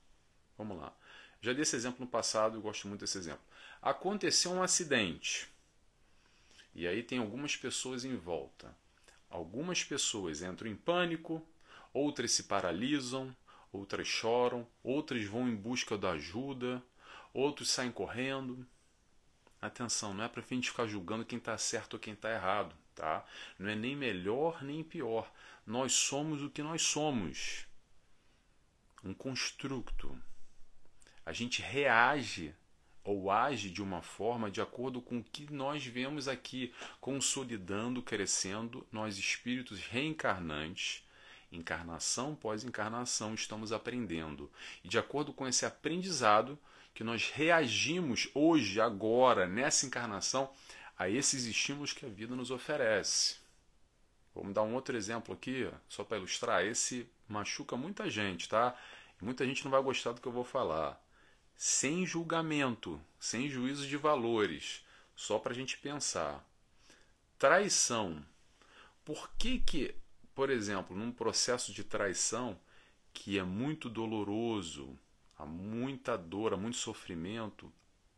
Vamos 0.58 0.78
lá. 0.78 0.92
Já 1.40 1.52
dei 1.52 1.62
esse 1.62 1.74
exemplo 1.74 2.00
no 2.00 2.06
passado, 2.06 2.56
eu 2.56 2.60
gosto 2.60 2.86
muito 2.86 3.00
desse 3.00 3.18
exemplo. 3.18 3.42
Aconteceu 3.80 4.52
um 4.52 4.62
acidente. 4.62 5.48
E 6.74 6.86
aí 6.86 7.02
tem 7.02 7.18
algumas 7.18 7.56
pessoas 7.56 8.04
em 8.04 8.16
volta. 8.16 8.74
Algumas 9.28 9.82
pessoas 9.82 10.42
entram 10.42 10.70
em 10.70 10.76
pânico, 10.76 11.44
outras 11.92 12.32
se 12.32 12.44
paralisam, 12.44 13.34
outras 13.72 14.06
choram, 14.06 14.66
outras 14.84 15.24
vão 15.24 15.48
em 15.48 15.56
busca 15.56 15.96
da 15.96 16.10
ajuda, 16.10 16.82
outros 17.32 17.70
saem 17.70 17.92
correndo. 17.92 18.66
atenção, 19.60 20.12
não 20.12 20.24
é 20.24 20.28
para 20.28 20.42
a 20.42 20.46
gente 20.46 20.70
ficar 20.70 20.86
julgando 20.86 21.24
quem 21.24 21.38
está 21.38 21.56
certo 21.56 21.94
ou 21.94 22.00
quem 22.00 22.14
está 22.14 22.32
errado, 22.32 22.74
tá? 22.94 23.24
Não 23.58 23.70
é 23.70 23.76
nem 23.76 23.94
melhor 23.94 24.62
nem 24.62 24.82
pior. 24.82 25.32
Nós 25.66 25.92
somos 25.92 26.42
o 26.42 26.50
que 26.50 26.62
nós 26.62 26.82
somos. 26.82 27.66
Um 29.04 29.14
construto. 29.14 30.16
A 31.24 31.32
gente 31.32 31.62
reage 31.62 32.54
ou 33.04 33.30
age 33.30 33.70
de 33.70 33.82
uma 33.82 34.02
forma 34.02 34.50
de 34.50 34.60
acordo 34.60 35.00
com 35.00 35.18
o 35.18 35.24
que 35.24 35.52
nós 35.52 35.84
vemos 35.84 36.28
aqui, 36.28 36.72
consolidando, 37.00 38.02
crescendo, 38.02 38.86
nós 38.92 39.18
espíritos 39.18 39.80
reencarnantes, 39.80 41.04
encarnação 41.50 42.32
após 42.32 42.64
encarnação, 42.64 43.34
estamos 43.34 43.72
aprendendo. 43.72 44.50
E 44.84 44.88
de 44.88 44.98
acordo 44.98 45.32
com 45.32 45.46
esse 45.46 45.66
aprendizado, 45.66 46.58
que 46.94 47.02
nós 47.04 47.30
reagimos 47.30 48.28
hoje, 48.34 48.80
agora, 48.80 49.46
nessa 49.46 49.86
encarnação, 49.86 50.50
a 50.96 51.08
esses 51.08 51.44
estímulos 51.44 51.92
que 51.92 52.04
a 52.04 52.08
vida 52.08 52.36
nos 52.36 52.50
oferece. 52.50 53.36
Vamos 54.34 54.54
dar 54.54 54.62
um 54.62 54.74
outro 54.74 54.96
exemplo 54.96 55.34
aqui, 55.34 55.70
só 55.88 56.04
para 56.04 56.18
ilustrar. 56.18 56.64
Esse 56.64 57.08
machuca 57.28 57.76
muita 57.76 58.08
gente, 58.08 58.48
tá? 58.48 58.76
muita 59.20 59.46
gente 59.46 59.64
não 59.64 59.70
vai 59.70 59.82
gostar 59.82 60.12
do 60.12 60.20
que 60.20 60.26
eu 60.26 60.32
vou 60.32 60.44
falar. 60.44 61.00
Sem 61.56 62.04
julgamento, 62.04 63.00
sem 63.18 63.48
juízo 63.48 63.86
de 63.86 63.96
valores, 63.96 64.84
só 65.14 65.38
para 65.38 65.52
a 65.52 65.54
gente 65.54 65.78
pensar. 65.78 66.44
Traição. 67.38 68.24
Por 69.04 69.30
que 69.36 69.58
que, 69.58 69.94
por 70.34 70.50
exemplo, 70.50 70.96
num 70.96 71.12
processo 71.12 71.72
de 71.72 71.84
traição 71.84 72.58
que 73.12 73.38
é 73.38 73.42
muito 73.42 73.88
doloroso, 73.88 74.98
há 75.42 75.46
muita 75.46 76.16
dor, 76.16 76.54
há 76.54 76.56
muito 76.56 76.76
sofrimento, 76.76 77.72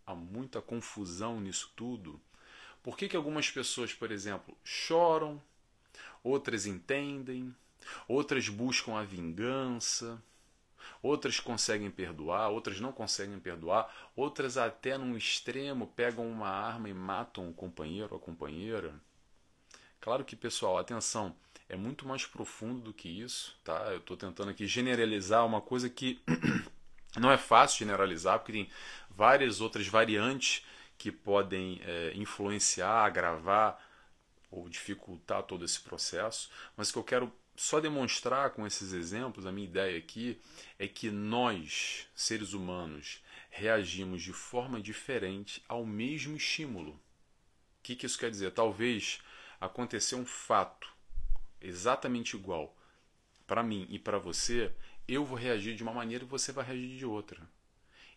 há 0.07 0.15
muita 0.15 0.61
confusão 0.61 1.41
nisso 1.41 1.73
tudo. 1.75 2.21
Por 2.83 2.99
que, 2.99 3.09
que 3.09 3.17
algumas 3.17 3.51
pessoas, 3.51 3.95
por 3.95 4.13
exemplo, 4.13 4.55
choram, 4.63 5.43
outras 6.23 6.67
entendem, 6.67 7.55
outras 8.07 8.51
buscam 8.51 8.99
a 8.99 9.05
vingança, 9.05 10.23
outras 11.03 11.41
conseguem 11.41 11.91
perdoar, 11.91 12.51
outras 12.51 12.79
não 12.79 12.93
conseguem 12.93 13.39
perdoar, 13.39 13.91
outras 14.15 14.59
até 14.59 14.99
num 14.99 15.17
extremo 15.17 15.87
pegam 15.97 16.31
uma 16.31 16.49
arma 16.49 16.91
e 16.91 16.95
matam 16.95 17.49
o 17.49 17.55
companheiro 17.55 18.11
ou 18.11 18.19
a 18.19 18.21
companheira? 18.21 18.95
Claro 19.99 20.27
que, 20.27 20.37
pessoal, 20.37 20.77
atenção, 20.77 21.35
é 21.71 21.77
muito 21.77 22.07
mais 22.07 22.27
profundo 22.27 22.83
do 22.83 22.93
que 22.93 23.09
isso, 23.09 23.59
tá? 23.65 23.91
Eu 23.91 23.97
estou 23.97 24.15
tentando 24.15 24.51
aqui 24.51 24.67
generalizar 24.67 25.47
uma 25.47 25.63
coisa 25.63 25.89
que 25.89 26.21
Não 27.19 27.31
é 27.31 27.39
fácil 27.39 27.79
generalizar, 27.79 28.39
porque 28.39 28.53
tem 28.53 28.71
várias 29.11 29.61
outras 29.61 29.87
variantes 29.87 30.65
que 30.99 31.13
podem 31.13 31.81
é, 31.85 32.13
influenciar, 32.15 33.05
agravar 33.05 33.81
ou 34.51 34.69
dificultar 34.69 35.43
todo 35.43 35.65
esse 35.65 35.81
processo, 35.81 36.51
mas 36.77 36.91
o 36.91 36.93
que 36.93 36.99
eu 36.99 37.05
quero 37.05 37.33
só 37.57 37.81
demonstrar 37.81 38.51
com 38.51 38.67
esses 38.67 38.93
exemplos, 38.93 39.47
a 39.47 39.53
minha 39.53 39.67
ideia 39.67 39.99
aqui 39.99 40.41
é 40.79 40.89
que 40.89 41.11
nós, 41.11 42.09
seres 42.15 42.53
humanos, 42.53 43.23
reagimos 43.51 44.23
de 44.23 44.33
forma 44.33 44.81
diferente 44.81 45.63
ao 45.69 45.87
mesmo 45.87 46.37
estímulo. 46.37 46.93
O 46.93 46.99
que, 47.83 47.95
que 47.95 48.07
isso 48.07 48.19
quer 48.19 48.31
dizer? 48.31 48.51
Talvez 48.53 49.21
acontecer 49.61 50.17
um 50.17 50.27
fato 50.27 50.93
exatamente 51.61 52.35
igual 52.35 52.77
para 53.47 53.63
mim 53.63 53.87
e 53.89 53.99
para 53.99 54.19
você 54.19 54.73
eu 55.07 55.25
vou 55.25 55.37
reagir 55.37 55.75
de 55.75 55.83
uma 55.83 55.93
maneira 55.93 56.25
e 56.25 56.27
você 56.27 56.53
vai 56.53 56.65
reagir 56.65 56.97
de 56.97 57.07
outra. 57.07 57.41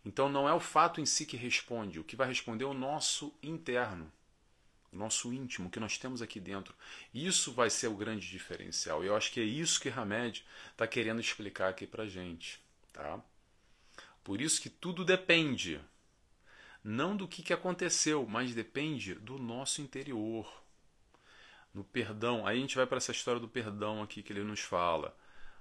Então 0.05 0.29
não 0.29 0.47
é 0.47 0.53
o 0.53 0.59
fato 0.59 1.01
em 1.01 1.05
si 1.05 1.25
que 1.25 1.35
responde, 1.35 1.99
o 1.99 2.03
que 2.03 2.15
vai 2.15 2.27
responder 2.27 2.63
é 2.63 2.67
o 2.67 2.73
nosso 2.73 3.33
interno, 3.43 4.11
o 4.91 4.95
nosso 4.95 5.33
íntimo, 5.33 5.69
que 5.69 5.79
nós 5.79 5.97
temos 5.97 6.21
aqui 6.21 6.39
dentro. 6.39 6.73
Isso 7.13 7.51
vai 7.51 7.69
ser 7.69 7.87
o 7.87 7.95
grande 7.95 8.29
diferencial. 8.29 9.03
E 9.03 9.07
eu 9.07 9.15
acho 9.15 9.31
que 9.31 9.41
é 9.41 9.43
isso 9.43 9.81
que 9.81 9.89
Hamed 9.89 10.45
está 10.71 10.87
querendo 10.87 11.19
explicar 11.19 11.69
aqui 11.69 11.85
para 11.85 12.07
gente. 12.07 12.61
Tá? 12.93 13.19
Por 14.23 14.39
isso 14.39 14.61
que 14.61 14.69
tudo 14.69 15.03
depende, 15.03 15.79
não 16.83 17.17
do 17.17 17.27
que, 17.27 17.43
que 17.43 17.53
aconteceu, 17.53 18.25
mas 18.25 18.55
depende 18.55 19.13
do 19.15 19.37
nosso 19.37 19.81
interior. 19.81 20.63
No 21.73 21.83
perdão, 21.83 22.47
aí 22.47 22.57
a 22.57 22.61
gente 22.61 22.77
vai 22.77 22.87
para 22.87 22.97
essa 22.97 23.11
história 23.11 23.41
do 23.41 23.47
perdão 23.47 24.01
aqui 24.01 24.23
que 24.23 24.31
ele 24.31 24.43
nos 24.43 24.61
fala 24.61 25.15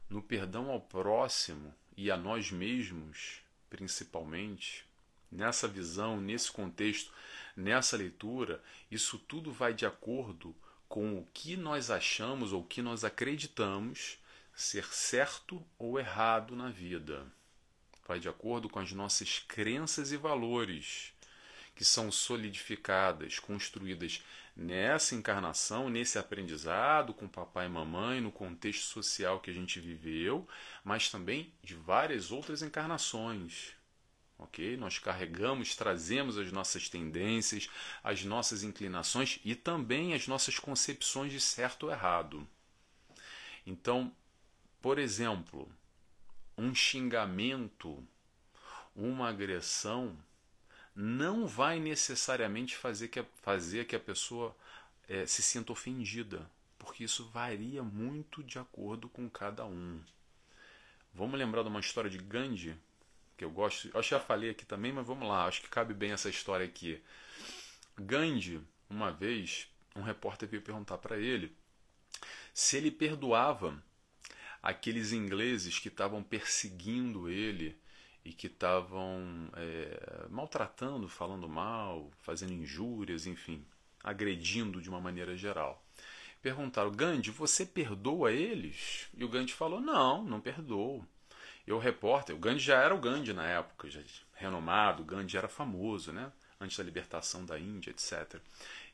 no 0.09 0.23
perdão 0.23 0.71
ao 0.71 0.81
próximo 0.81 1.75
e 1.97 2.11
a 2.11 2.17
nós 2.17 2.51
mesmos, 2.51 3.41
principalmente, 3.69 4.85
nessa 5.31 5.67
visão, 5.67 6.21
nesse 6.21 6.51
contexto, 6.51 7.13
nessa 7.57 7.97
leitura, 7.97 8.63
isso 8.91 9.19
tudo 9.19 9.53
vai 9.53 9.75
de 9.75 9.87
acordo 9.87 10.55
com 10.89 11.19
o 11.19 11.27
que 11.35 11.57
nós 11.57 11.91
achamos 11.91 12.53
ou 12.53 12.63
o 12.63 12.67
que 12.67 12.81
nós 12.81 13.05
acreditamos 13.05 14.19
ser 14.55 14.87
certo 14.87 15.63
ou 15.79 15.99
errado 15.99 16.55
na 16.55 16.71
vida. 16.71 17.27
Vai 18.07 18.21
de 18.21 18.29
acordo 18.29 18.69
com 18.69 18.79
as 18.79 18.93
nossas 18.93 19.41
crenças 19.41 20.13
e 20.13 20.17
valores, 20.17 21.13
que 21.75 21.85
são 21.85 22.11
solidificadas, 22.11 23.39
construídas 23.39 24.23
nessa 24.57 25.15
encarnação, 25.15 25.91
nesse 25.91 26.19
aprendizado 26.19 27.13
com 27.13 27.29
papai 27.29 27.67
e 27.67 27.69
mamãe, 27.69 28.21
no 28.21 28.33
contexto 28.33 28.85
social 28.85 29.39
que 29.39 29.51
a 29.51 29.55
gente 29.55 29.79
viveu, 29.79 30.49
mas 30.83 31.11
também 31.11 31.53
de 31.63 31.75
várias 31.75 32.33
outras 32.33 32.63
encarnações. 32.63 33.77
Ok? 34.39 34.77
Nós 34.77 34.99
carregamos, 34.99 35.77
trazemos 35.77 36.39
as 36.39 36.51
nossas 36.51 36.89
tendências, 36.89 37.69
as 38.03 38.25
nossas 38.25 38.63
inclinações 38.63 39.41
e 39.45 39.55
também 39.55 40.15
as 40.15 40.27
nossas 40.27 40.59
concepções 40.59 41.33
de 41.33 41.41
certo 41.41 41.85
ou 41.85 41.93
errado. 41.93 42.47
Então, 43.67 44.15
por 44.81 44.99
exemplo, 44.99 45.71
um 46.57 46.75
xingamento, 46.75 48.07
uma 48.95 49.29
agressão, 49.29 50.17
não 50.97 51.47
vai 51.47 51.79
necessariamente 51.79 52.75
fazer 52.75 53.09
que 53.09 53.21
a, 53.21 53.25
fazer 53.43 53.85
que 53.85 53.95
a 53.95 54.01
pessoa 54.01 54.57
é, 55.07 55.27
se 55.27 55.43
sinta 55.43 55.71
ofendida, 55.71 56.51
porque 56.79 57.05
isso 57.05 57.29
varia 57.29 57.83
muito 57.83 58.43
de 58.43 58.59
acordo 58.59 59.07
com 59.07 59.29
cada 59.29 59.67
um. 59.67 60.01
Vamos 61.13 61.39
lembrar 61.39 61.63
de 61.63 61.69
uma 61.69 61.81
história 61.81 62.09
de 62.09 62.17
Gandhi, 62.17 62.75
que 63.37 63.45
eu 63.45 63.51
gosto, 63.51 63.91
eu 63.93 64.03
já 64.03 64.19
falei 64.19 64.51
aqui 64.51 64.65
também, 64.65 64.91
mas 64.91 65.07
vamos 65.07 65.29
lá, 65.29 65.45
acho 65.45 65.61
que 65.61 65.69
cabe 65.69 65.93
bem 65.93 66.13
essa 66.13 66.31
história 66.31 66.65
aqui. 66.65 67.03
Gandhi, 67.99 68.61
uma 68.89 69.13
vez, 69.13 69.69
um 69.95 70.01
repórter 70.01 70.49
veio 70.49 70.63
perguntar 70.63 70.97
para 70.97 71.19
ele 71.19 71.55
se 72.55 72.79
ele 72.79 72.91
perdoava 72.91 73.83
aqueles 74.63 75.13
ingleses 75.13 75.79
que 75.79 75.89
estavam 75.89 76.23
perseguindo 76.23 77.29
ele 77.29 77.79
e 78.27 78.33
que 78.33 78.49
estavam 78.49 79.49
é, 79.55 80.27
maltratando, 80.29 81.09
falando 81.09 81.49
mal, 81.49 82.11
fazendo 82.19 82.53
injúrias, 82.53 83.25
enfim, 83.25 83.65
agredindo 84.03 84.83
de 84.83 84.89
uma 84.91 85.01
maneira 85.01 85.37
geral. 85.37 85.81
Perguntaram, 86.43 86.91
Gandhi, 86.91 87.31
você 87.31 87.65
perdoa 87.65 88.33
eles? 88.33 89.07
E 89.17 89.25
o 89.25 89.29
Gandhi 89.29 89.53
falou, 89.53 89.81
não, 89.81 90.25
não 90.25 90.41
perdoo. 90.41 91.07
E 91.65 91.73
o 91.73 91.79
repórter, 91.79 92.35
o 92.35 92.39
Gandhi 92.39 92.59
já 92.59 92.83
era 92.83 92.93
o 92.93 93.01
Gandhi 93.01 93.33
na 93.33 93.47
época, 93.47 93.89
já 93.89 94.01
renomado, 94.35 95.05
o 95.05 95.07
Gandhi 95.07 95.37
era 95.37 95.49
famoso, 95.49 96.13
né? 96.13 96.33
Antes 96.61 96.77
da 96.77 96.83
libertação 96.83 97.47
da 97.47 97.57
Índia, 97.57 97.91
etc. 97.91 98.41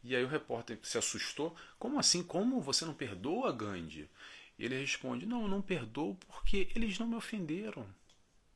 E 0.04 0.14
aí 0.14 0.22
o 0.22 0.28
repórter 0.28 0.78
se 0.82 0.98
assustou, 0.98 1.56
como 1.78 1.98
assim? 1.98 2.22
Como 2.22 2.60
você 2.60 2.84
não 2.84 2.92
perdoa 2.92 3.50
Gandhi? 3.50 4.10
E 4.58 4.64
ele 4.66 4.78
responde, 4.78 5.24
não, 5.24 5.42
eu 5.42 5.48
não 5.48 5.62
perdoo 5.62 6.16
porque 6.16 6.68
eles 6.76 6.98
não 6.98 7.06
me 7.06 7.16
ofenderam. 7.16 7.86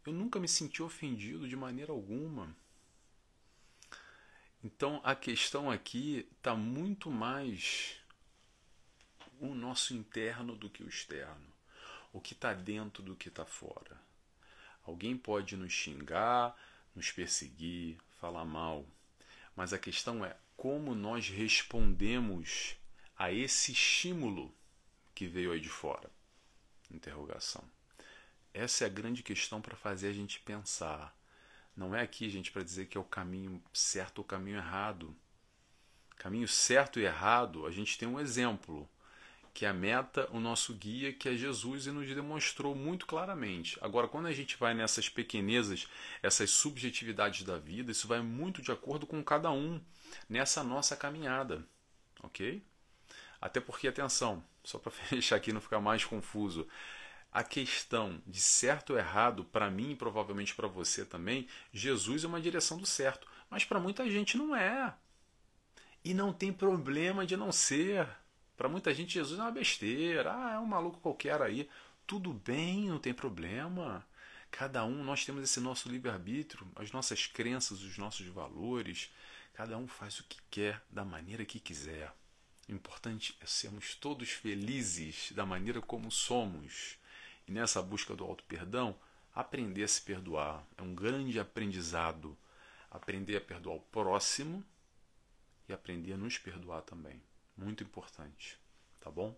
Eu 0.06 0.12
nunca 0.12 0.38
me 0.38 0.46
senti 0.46 0.82
ofendido 0.82 1.48
de 1.48 1.56
maneira 1.56 1.90
alguma. 1.90 2.56
Então 4.62 5.00
a 5.02 5.16
questão 5.16 5.68
aqui 5.68 6.28
está 6.38 6.54
muito 6.54 7.10
mais 7.10 7.96
o 9.40 9.54
nosso 9.54 9.94
interno 9.94 10.54
do 10.54 10.70
que 10.70 10.84
o 10.84 10.88
externo. 10.88 11.52
O 12.12 12.20
que 12.20 12.34
está 12.34 12.54
dentro 12.54 13.02
do 13.02 13.16
que 13.16 13.28
está 13.28 13.44
fora. 13.44 14.00
Alguém 14.84 15.16
pode 15.16 15.56
nos 15.56 15.72
xingar, 15.72 16.56
nos 16.94 17.10
perseguir, 17.10 17.98
falar 18.20 18.44
mal, 18.44 18.86
mas 19.56 19.72
a 19.72 19.78
questão 19.78 20.24
é 20.24 20.36
como 20.56 20.94
nós 20.94 21.28
respondemos 21.28 22.76
a 23.18 23.32
esse 23.32 23.72
estímulo 23.72 24.54
que 25.14 25.26
veio 25.26 25.50
aí 25.50 25.60
de 25.60 25.68
fora. 25.68 26.08
Interrogação. 26.90 27.75
Essa 28.56 28.84
é 28.84 28.86
a 28.86 28.90
grande 28.90 29.22
questão 29.22 29.60
para 29.60 29.76
fazer 29.76 30.08
a 30.08 30.12
gente 30.14 30.40
pensar. 30.40 31.14
Não 31.76 31.94
é 31.94 32.00
aqui, 32.00 32.30
gente, 32.30 32.50
para 32.50 32.62
dizer 32.62 32.86
que 32.86 32.96
é 32.96 33.00
o 33.00 33.04
caminho 33.04 33.62
certo 33.70 34.20
ou 34.20 34.24
o 34.24 34.26
caminho 34.26 34.56
errado. 34.56 35.14
Caminho 36.16 36.48
certo 36.48 36.98
e 36.98 37.04
errado, 37.04 37.66
a 37.66 37.70
gente 37.70 37.98
tem 37.98 38.08
um 38.08 38.18
exemplo, 38.18 38.88
que 39.52 39.66
é 39.66 39.68
a 39.68 39.74
meta, 39.74 40.26
o 40.32 40.40
nosso 40.40 40.72
guia, 40.72 41.12
que 41.12 41.28
é 41.28 41.36
Jesus, 41.36 41.86
e 41.86 41.90
nos 41.90 42.08
demonstrou 42.08 42.74
muito 42.74 43.04
claramente. 43.04 43.78
Agora, 43.82 44.08
quando 44.08 44.24
a 44.24 44.32
gente 44.32 44.56
vai 44.56 44.72
nessas 44.72 45.06
pequenezas, 45.06 45.86
essas 46.22 46.50
subjetividades 46.50 47.42
da 47.42 47.58
vida, 47.58 47.92
isso 47.92 48.08
vai 48.08 48.22
muito 48.22 48.62
de 48.62 48.72
acordo 48.72 49.06
com 49.06 49.22
cada 49.22 49.50
um 49.50 49.78
nessa 50.26 50.64
nossa 50.64 50.96
caminhada, 50.96 51.62
ok? 52.22 52.62
Até 53.38 53.60
porque, 53.60 53.86
atenção, 53.86 54.42
só 54.64 54.78
para 54.78 54.90
fechar 55.12 55.36
aqui 55.36 55.52
não 55.52 55.60
ficar 55.60 55.78
mais 55.78 56.06
confuso, 56.06 56.66
a 57.32 57.42
questão 57.44 58.22
de 58.26 58.40
certo 58.40 58.90
ou 58.94 58.98
errado, 58.98 59.44
para 59.44 59.70
mim 59.70 59.90
e 59.90 59.96
provavelmente 59.96 60.54
para 60.54 60.66
você 60.66 61.04
também, 61.04 61.46
Jesus 61.72 62.24
é 62.24 62.26
uma 62.26 62.40
direção 62.40 62.78
do 62.78 62.86
certo, 62.86 63.28
mas 63.50 63.64
para 63.64 63.80
muita 63.80 64.08
gente 64.10 64.36
não 64.36 64.56
é. 64.56 64.94
E 66.04 66.14
não 66.14 66.32
tem 66.32 66.52
problema 66.52 67.26
de 67.26 67.36
não 67.36 67.50
ser. 67.50 68.08
Para 68.56 68.68
muita 68.68 68.94
gente, 68.94 69.14
Jesus 69.14 69.38
é 69.38 69.42
uma 69.42 69.50
besteira. 69.50 70.32
Ah, 70.32 70.52
é 70.54 70.58
um 70.58 70.66
maluco 70.66 71.00
qualquer 71.00 71.42
aí. 71.42 71.68
Tudo 72.06 72.32
bem, 72.32 72.88
não 72.88 72.98
tem 72.98 73.12
problema. 73.12 74.06
Cada 74.50 74.84
um, 74.84 75.02
nós 75.02 75.24
temos 75.24 75.42
esse 75.42 75.60
nosso 75.60 75.88
livre-arbítrio, 75.88 76.66
as 76.76 76.90
nossas 76.92 77.26
crenças, 77.26 77.82
os 77.82 77.98
nossos 77.98 78.26
valores. 78.28 79.10
Cada 79.52 79.76
um 79.76 79.88
faz 79.88 80.20
o 80.20 80.24
que 80.24 80.38
quer, 80.50 80.82
da 80.88 81.04
maneira 81.04 81.44
que 81.44 81.58
quiser. 81.58 82.12
O 82.68 82.72
importante 82.72 83.36
é 83.40 83.46
sermos 83.46 83.94
todos 83.94 84.30
felizes 84.30 85.32
da 85.32 85.44
maneira 85.44 85.80
como 85.80 86.10
somos. 86.10 86.98
E 87.46 87.52
nessa 87.52 87.80
busca 87.80 88.14
do 88.14 88.24
auto-perdão, 88.24 88.98
aprender 89.34 89.84
a 89.84 89.88
se 89.88 90.02
perdoar. 90.02 90.66
É 90.76 90.82
um 90.82 90.94
grande 90.94 91.38
aprendizado. 91.38 92.36
Aprender 92.90 93.36
a 93.36 93.40
perdoar 93.40 93.76
o 93.76 93.80
próximo 93.80 94.64
e 95.68 95.72
aprender 95.72 96.14
a 96.14 96.16
nos 96.16 96.38
perdoar 96.38 96.82
também. 96.82 97.22
Muito 97.56 97.82
importante, 97.82 98.58
tá 99.00 99.10
bom? 99.10 99.36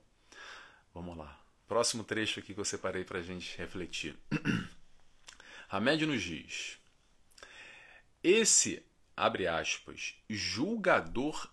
Vamos 0.95 1.17
lá. 1.17 1.39
Próximo 1.67 2.03
trecho 2.03 2.41
aqui 2.41 2.55
que 2.55 2.61
eu 2.61 2.65
separei 2.65 3.05
para 3.05 3.19
a 3.19 3.23
gente 3.23 3.57
refletir. 3.59 4.17
Hamed 5.69 6.07
nos 6.07 6.23
diz: 6.23 6.79
Esse, 8.23 8.83
abre 9.17 9.47
aspas, 9.47 10.17
julgador 10.29 11.51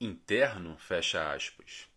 interno, 0.00 0.76
fecha 0.78 1.32
aspas, 1.34 1.88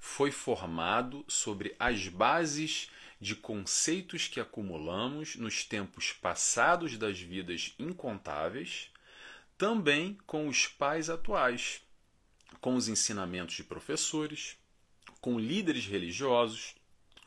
foi 0.00 0.30
formado 0.30 1.24
sobre 1.28 1.74
as 1.78 2.08
bases 2.08 2.90
de 3.22 3.34
conceitos 3.34 4.28
que 4.28 4.40
acumulamos 4.40 5.36
nos 5.36 5.64
tempos 5.64 6.12
passados 6.12 6.98
das 6.98 7.18
vidas 7.18 7.72
incontáveis, 7.78 8.90
também 9.56 10.18
com 10.26 10.46
os 10.48 10.66
pais 10.66 11.08
atuais 11.08 11.80
com 12.60 12.74
os 12.74 12.88
ensinamentos 12.88 13.54
de 13.54 13.64
professores, 13.64 14.56
com 15.20 15.38
líderes 15.38 15.86
religiosos, 15.86 16.74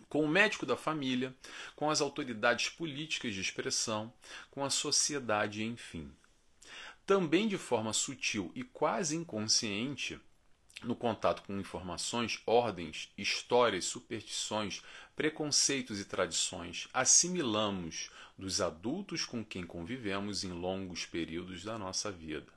com 0.08 0.24
o 0.24 0.28
médico 0.28 0.66
da 0.66 0.78
família, 0.78 1.36
com 1.76 1.90
as 1.90 2.02
autoridades 2.02 2.70
políticas 2.70 3.34
de 3.34 3.42
expressão, 3.42 4.14
com 4.52 4.64
a 4.64 4.70
sociedade, 4.70 5.64
enfim. 5.64 6.12
Também 7.06 7.48
de 7.48 7.58
forma 7.58 7.94
sutil 7.94 8.52
e 8.56 8.64
quase 8.64 9.16
inconsciente, 9.16 10.20
no 10.86 10.96
contato 10.96 11.44
com 11.44 11.60
informações, 11.60 12.42
ordens, 12.46 13.12
histórias, 13.18 13.86
superstições, 13.86 14.82
preconceitos 15.16 16.00
e 16.00 16.06
tradições, 16.06 16.88
assimilamos 16.94 18.10
dos 18.38 18.62
adultos 18.62 19.26
com 19.26 19.44
quem 19.44 19.66
convivemos 19.66 20.44
em 20.44 20.52
longos 20.52 21.06
períodos 21.06 21.64
da 21.64 21.78
nossa 21.78 22.12
vida. 22.12 22.52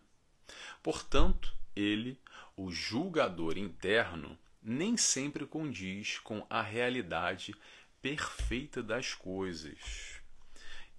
Portanto, 0.82 1.54
ele 1.74 2.18
o 2.56 2.70
julgador 2.70 3.56
interno 3.56 4.36
nem 4.62 4.96
sempre 4.96 5.46
condiz 5.46 6.18
com 6.18 6.44
a 6.50 6.60
realidade 6.60 7.54
perfeita 8.02 8.82
das 8.82 9.14
coisas. 9.14 10.20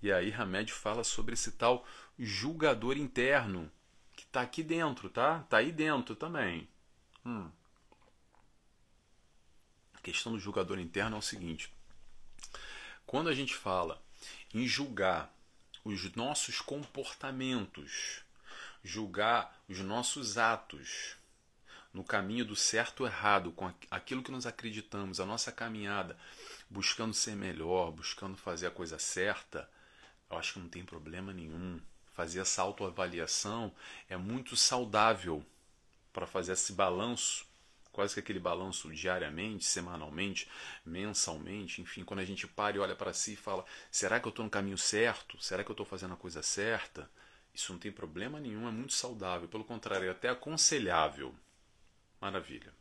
E 0.01 0.11
aí 0.11 0.33
Hamed 0.33 0.71
fala 0.71 1.03
sobre 1.03 1.33
esse 1.33 1.51
tal 1.51 1.85
julgador 2.17 2.97
interno 2.97 3.69
que 4.15 4.23
está 4.23 4.41
aqui 4.41 4.63
dentro, 4.63 5.09
tá? 5.09 5.41
Está 5.43 5.57
aí 5.57 5.71
dentro 5.71 6.15
também. 6.15 6.67
Hum. 7.25 7.49
A 9.93 9.99
questão 10.01 10.31
do 10.31 10.39
julgador 10.39 10.79
interno 10.79 11.15
é 11.15 11.19
o 11.19 11.23
seguinte: 11.23 11.73
quando 13.05 13.29
a 13.29 13.33
gente 13.33 13.55
fala 13.55 14.01
em 14.53 14.67
julgar 14.67 15.33
os 15.83 16.15
nossos 16.15 16.61
comportamentos, 16.61 18.21
julgar 18.83 19.61
os 19.67 19.79
nossos 19.79 20.37
atos, 20.37 21.15
no 21.93 22.03
caminho 22.03 22.45
do 22.45 22.55
certo 22.55 23.01
ou 23.01 23.07
errado, 23.07 23.51
com 23.51 23.71
aquilo 23.89 24.23
que 24.23 24.31
nós 24.31 24.45
acreditamos, 24.45 25.19
a 25.19 25.25
nossa 25.25 25.51
caminhada, 25.51 26.17
buscando 26.69 27.13
ser 27.13 27.35
melhor, 27.35 27.91
buscando 27.91 28.37
fazer 28.37 28.67
a 28.67 28.71
coisa 28.71 28.99
certa, 28.99 29.69
eu 30.29 30.37
acho 30.37 30.53
que 30.53 30.59
não 30.59 30.69
tem 30.69 30.85
problema 30.85 31.33
nenhum. 31.33 31.81
Fazer 32.13 32.41
essa 32.41 32.61
autoavaliação 32.61 33.73
é 34.07 34.17
muito 34.17 34.55
saudável 34.55 35.43
para 36.11 36.27
fazer 36.27 36.53
esse 36.53 36.73
balanço, 36.73 37.45
quase 37.91 38.13
que 38.13 38.19
aquele 38.19 38.39
balanço 38.39 38.89
diariamente, 38.91 39.65
semanalmente, 39.65 40.49
mensalmente, 40.85 41.81
enfim, 41.81 42.03
quando 42.03 42.19
a 42.19 42.25
gente 42.25 42.47
para 42.47 42.77
e 42.77 42.79
olha 42.79 42.95
para 42.95 43.13
si 43.13 43.33
e 43.33 43.37
fala: 43.37 43.65
será 43.91 44.19
que 44.19 44.27
eu 44.27 44.31
estou 44.31 44.45
no 44.45 44.51
caminho 44.51 44.77
certo? 44.77 45.41
Será 45.41 45.63
que 45.63 45.69
eu 45.69 45.73
estou 45.73 45.85
fazendo 45.85 46.13
a 46.13 46.17
coisa 46.17 46.41
certa? 46.41 47.09
Isso 47.53 47.73
não 47.73 47.79
tem 47.79 47.91
problema 47.91 48.39
nenhum, 48.39 48.67
é 48.67 48.71
muito 48.71 48.93
saudável, 48.93 49.47
pelo 49.47 49.63
contrário, 49.63 50.07
é 50.07 50.11
até 50.11 50.29
aconselhável. 50.29 51.35
Maravilha. 52.21 52.73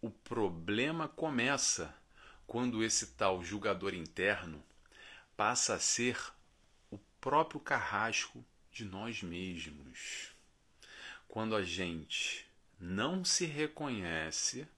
O 0.00 0.10
problema 0.10 1.08
começa 1.08 1.94
quando 2.46 2.84
esse 2.84 3.08
tal 3.08 3.42
julgador 3.42 3.94
interno 3.94 4.62
passa 5.36 5.74
a 5.74 5.80
ser 5.80 6.18
o 6.90 6.98
próprio 7.20 7.58
carrasco 7.58 8.44
de 8.70 8.84
nós 8.84 9.22
mesmos. 9.22 10.33
Quando 11.34 11.56
a 11.56 11.64
gente 11.64 12.46
não 12.78 13.24
se 13.24 13.44
reconhece, 13.44 14.68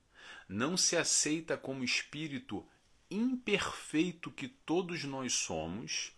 não 0.48 0.74
se 0.74 0.96
aceita 0.96 1.54
como 1.54 1.84
espírito 1.84 2.66
imperfeito 3.10 4.30
que 4.30 4.48
todos 4.48 5.04
nós 5.04 5.34
somos, 5.34 6.12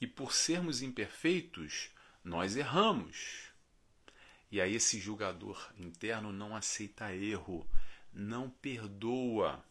e 0.00 0.06
por 0.06 0.32
sermos 0.32 0.82
imperfeitos, 0.82 1.90
nós 2.22 2.54
erramos. 2.54 3.48
E 4.52 4.60
aí 4.60 4.76
esse 4.76 5.00
julgador 5.00 5.72
interno 5.76 6.32
não 6.32 6.54
aceita 6.54 7.12
erro, 7.12 7.68
não 8.12 8.48
perdoa. 8.48 9.64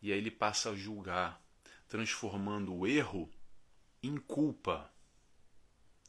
E 0.00 0.10
aí 0.12 0.18
ele 0.18 0.30
passa 0.30 0.70
a 0.70 0.74
julgar, 0.74 1.38
transformando 1.86 2.74
o 2.74 2.86
erro 2.86 3.30
em 4.02 4.16
culpa. 4.16 4.90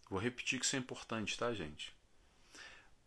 Vou 0.09 0.17
repetir 0.17 0.61
que 0.61 0.65
isso 0.65 0.77
é 0.77 0.79
importante, 0.79 1.37
tá, 1.37 1.53
gente? 1.53 1.93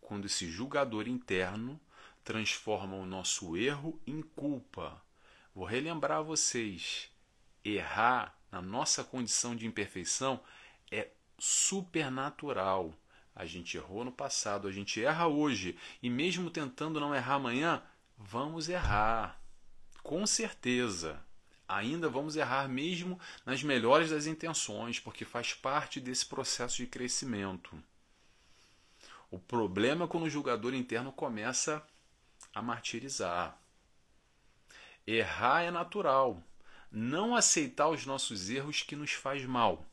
Quando 0.04 0.26
esse 0.26 0.46
julgador 0.50 1.08
interno 1.08 1.80
transforma 2.22 2.94
o 2.94 3.06
nosso 3.06 3.56
erro 3.56 3.98
em 4.06 4.20
culpa. 4.20 5.02
Vou 5.54 5.64
relembrar 5.64 6.18
a 6.18 6.22
vocês: 6.22 7.08
errar 7.64 8.38
na 8.52 8.60
nossa 8.60 9.02
condição 9.02 9.56
de 9.56 9.66
imperfeição 9.66 10.42
é 10.92 11.08
supernatural. 11.38 12.92
A 13.34 13.46
gente 13.46 13.78
errou 13.78 14.04
no 14.04 14.12
passado, 14.12 14.68
a 14.68 14.70
gente 14.70 15.02
erra 15.02 15.26
hoje. 15.26 15.74
E 16.02 16.10
mesmo 16.10 16.50
tentando 16.50 17.00
não 17.00 17.14
errar 17.14 17.36
amanhã, 17.36 17.82
vamos 18.18 18.68
errar. 18.68 19.40
Com 20.02 20.26
certeza. 20.26 21.18
Ainda 21.66 22.10
vamos 22.10 22.36
errar 22.36 22.68
mesmo 22.68 23.18
nas 23.46 23.62
melhores 23.62 24.10
das 24.10 24.26
intenções, 24.26 25.00
porque 25.00 25.24
faz 25.24 25.54
parte 25.54 25.98
desse 25.98 26.26
processo 26.26 26.76
de 26.76 26.86
crescimento. 26.86 27.82
O 29.34 29.38
problema 29.40 30.04
é 30.04 30.06
quando 30.06 30.26
o 30.26 30.30
julgador 30.30 30.74
interno 30.74 31.10
começa 31.10 31.84
a 32.54 32.62
martirizar. 32.62 33.60
Errar 35.04 35.62
é 35.62 35.72
natural. 35.72 36.40
Não 36.88 37.34
aceitar 37.34 37.88
os 37.88 38.06
nossos 38.06 38.48
erros 38.48 38.82
que 38.82 38.94
nos 38.94 39.10
faz 39.10 39.44
mal. 39.44 39.84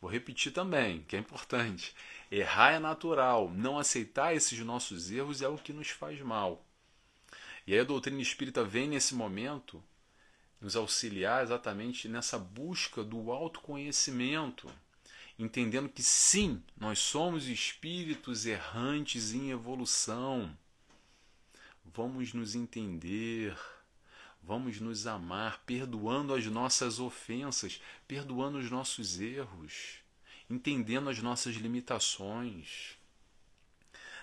Vou 0.00 0.10
repetir 0.10 0.52
também, 0.52 1.02
que 1.02 1.14
é 1.14 1.20
importante. 1.20 1.94
Errar 2.28 2.72
é 2.72 2.80
natural, 2.80 3.48
não 3.48 3.78
aceitar 3.78 4.34
esses 4.34 4.58
nossos 4.58 5.08
erros 5.12 5.40
é 5.40 5.46
o 5.46 5.56
que 5.56 5.72
nos 5.72 5.90
faz 5.90 6.20
mal. 6.20 6.66
E 7.64 7.74
aí 7.74 7.78
a 7.78 7.84
doutrina 7.84 8.20
espírita 8.20 8.64
vem 8.64 8.88
nesse 8.88 9.14
momento 9.14 9.80
nos 10.60 10.74
auxiliar 10.74 11.44
exatamente 11.44 12.08
nessa 12.08 12.40
busca 12.40 13.04
do 13.04 13.30
autoconhecimento, 13.30 14.68
entendendo 15.38 15.88
que 15.88 16.02
sim, 16.02 16.62
nós 16.76 16.98
somos 16.98 17.46
espíritos 17.48 18.46
errantes 18.46 19.32
em 19.32 19.50
evolução. 19.50 20.56
Vamos 21.84 22.32
nos 22.32 22.54
entender, 22.54 23.56
vamos 24.42 24.80
nos 24.80 25.06
amar, 25.06 25.62
perdoando 25.64 26.34
as 26.34 26.46
nossas 26.46 26.98
ofensas, 26.98 27.80
perdoando 28.06 28.58
os 28.58 28.70
nossos 28.70 29.20
erros 29.20 30.04
entendendo 30.48 31.10
as 31.10 31.18
nossas 31.18 31.56
limitações, 31.56 32.96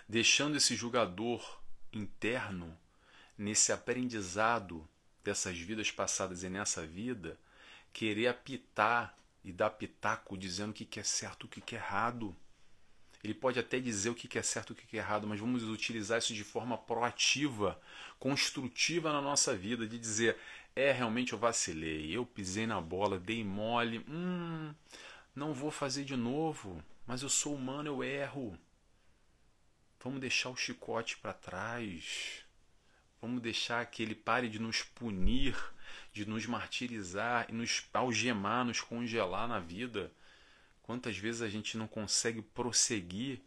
deixando 0.08 0.56
esse 0.56 0.76
julgador 0.76 1.62
interno 1.92 2.78
nesse 3.38 3.72
aprendizado 3.72 4.88
dessas 5.24 5.58
vidas 5.58 5.92
passadas 5.92 6.44
e 6.44 6.50
nessa 6.50 6.86
vida, 6.86 7.38
querer 7.92 8.28
apitar 8.28 9.18
e 9.44 9.52
dar 9.52 9.72
pitaco 9.72 10.38
dizendo 10.38 10.72
o 10.72 10.74
que 10.74 11.00
é 11.00 11.04
certo 11.04 11.44
o 11.46 11.48
que 11.48 11.76
é 11.76 11.78
errado. 11.78 12.36
Ele 13.24 13.34
pode 13.34 13.58
até 13.58 13.80
dizer 13.80 14.10
o 14.10 14.16
que 14.16 14.38
é 14.38 14.44
certo 14.44 14.72
o 14.72 14.76
que 14.76 14.98
é 14.98 15.00
errado, 15.00 15.26
mas 15.26 15.40
vamos 15.40 15.64
utilizar 15.64 16.20
isso 16.20 16.34
de 16.34 16.44
forma 16.44 16.78
proativa, 16.78 17.80
construtiva 18.20 19.14
na 19.14 19.22
nossa 19.22 19.56
vida, 19.56 19.88
de 19.88 19.98
dizer: 19.98 20.38
é, 20.76 20.92
realmente 20.92 21.34
eu 21.34 21.40
vacilei, 21.40 22.12
eu 22.12 22.26
pisei 22.26 22.68
na 22.68 22.82
bola, 22.82 23.18
dei 23.18 23.44
mole, 23.44 24.06
hum, 24.10 24.74
não 25.34 25.54
vou 25.54 25.72
fazer 25.72 26.04
de 26.04 26.18
novo, 26.18 26.84
mas 27.08 27.22
eu 27.22 27.30
sou 27.30 27.56
humano, 27.56 27.88
eu 27.88 28.04
erro. 28.04 28.58
Vamos 30.04 30.20
deixar 30.20 30.50
o 30.50 30.56
chicote 30.56 31.18
para 31.18 31.32
trás. 31.32 32.44
Vamos 33.24 33.42
deixar 33.42 33.86
que 33.86 34.04
ele 34.04 34.16
pare 34.16 34.50
de 34.50 34.60
nos 34.60 34.84
punir, 34.84 35.56
de 36.12 36.26
nos 36.26 36.46
martirizar 36.46 37.46
e 37.48 37.54
nos 37.54 37.86
algemar, 37.94 38.66
nos 38.66 38.82
congelar 38.82 39.48
na 39.48 39.62
vida. 39.62 40.12
Quantas 40.82 41.18
vezes 41.18 41.42
a 41.42 41.48
gente 41.48 41.78
não 41.78 41.88
consegue 41.88 42.42
prosseguir 42.42 43.40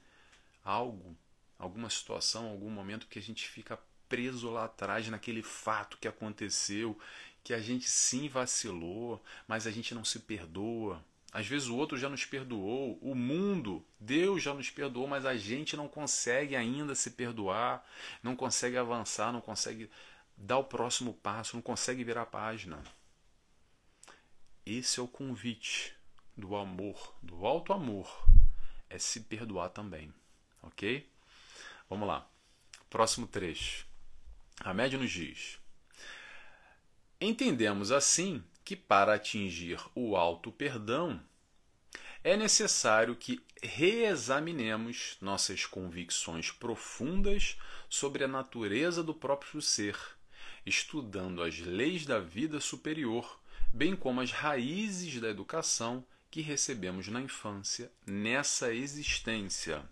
algo, 0.65 1.15
alguma 1.59 1.91
situação, 1.91 2.49
algum 2.49 2.71
momento 2.71 3.07
que 3.07 3.19
a 3.19 3.23
gente 3.23 3.47
fica 3.47 3.79
preso 4.09 4.51
lá 4.51 4.65
atrás 4.65 5.09
naquele 5.09 5.43
fato 5.43 5.99
que 5.99 6.09
aconteceu, 6.09 6.99
que 7.45 7.53
a 7.53 7.61
gente 7.61 7.87
sim 7.87 8.31
vacilou, 8.31 9.23
mas 9.47 9.67
a 9.67 9.71
gente 9.71 9.95
não 9.95 10.07
se 10.07 10.21
perdoa. 10.21 11.05
Às 11.37 11.47
vezes 11.47 11.69
o 11.69 11.77
outro 11.77 11.99
já 11.99 12.09
nos 12.09 12.25
perdoou, 12.25 12.99
o 13.03 13.15
mundo, 13.15 13.85
Deus 14.01 14.43
já 14.43 14.55
nos 14.55 14.71
perdoou, 14.71 15.07
mas 15.07 15.27
a 15.27 15.37
gente 15.37 15.77
não 15.77 15.87
consegue 15.87 16.57
ainda 16.57 16.95
se 16.95 17.11
perdoar, 17.11 17.87
não 18.23 18.35
consegue 18.35 18.79
avançar, 18.79 19.31
não 19.35 19.43
consegue 19.43 19.91
dar 20.35 20.57
o 20.57 20.65
próximo 20.65 21.13
passo, 21.13 21.55
não 21.55 21.61
consegue 21.61 22.03
virar 22.03 22.23
a 22.23 22.25
página. 22.25 22.83
Esse 24.65 24.99
é 24.99 25.03
o 25.03 25.07
convite 25.07 25.95
do 26.35 26.57
amor, 26.57 27.15
do 27.23 27.45
alto 27.45 27.75
amor, 27.75 28.11
é 28.89 28.99
se 28.99 29.21
perdoar 29.21 29.69
também, 29.69 30.11
ok? 30.63 31.07
Vamos 31.91 32.09
lá. 32.09 32.27
Próximo 32.89 33.27
trecho. 33.27 33.87
A 34.61 34.73
média 34.73 34.99
nos 34.99 35.11
diz: 35.11 35.59
Entendemos 37.21 37.93
assim 37.93 38.43
que 38.67 38.75
para 38.75 39.15
atingir 39.15 39.79
o 39.95 40.17
alto 40.17 40.51
perdão 40.51 41.23
é 42.25 42.37
necessário 42.37 43.15
que 43.15 43.41
reexaminemos 43.63 45.17
nossas 45.21 45.65
convicções 45.65 46.51
profundas 46.51 47.57
sobre 47.89 48.25
a 48.25 48.29
natureza 48.29 49.05
do 49.05 49.15
próprio 49.15 49.63
ser, 49.63 49.97
estudando 50.67 51.45
as 51.45 51.61
leis 51.61 52.05
da 52.05 52.19
vida 52.19 52.59
superior, 52.59 53.41
bem 53.73 53.95
como 53.95 54.21
as 54.21 54.33
raízes 54.33 55.21
da 55.21 55.29
educação 55.29 56.05
que 56.29 56.41
recebemos 56.41 57.07
na 57.07 57.21
infância 57.21 57.93
nessa 58.05 58.75
existência. 58.75 59.89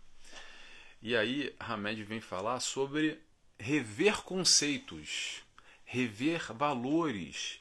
E 1.00 1.14
aí 1.14 1.54
Hamed 1.60 2.02
vem 2.02 2.20
falar 2.20 2.58
sobre 2.58 3.20
rever 3.56 4.22
conceitos, 4.22 5.44
rever 5.84 6.52
valores, 6.52 7.60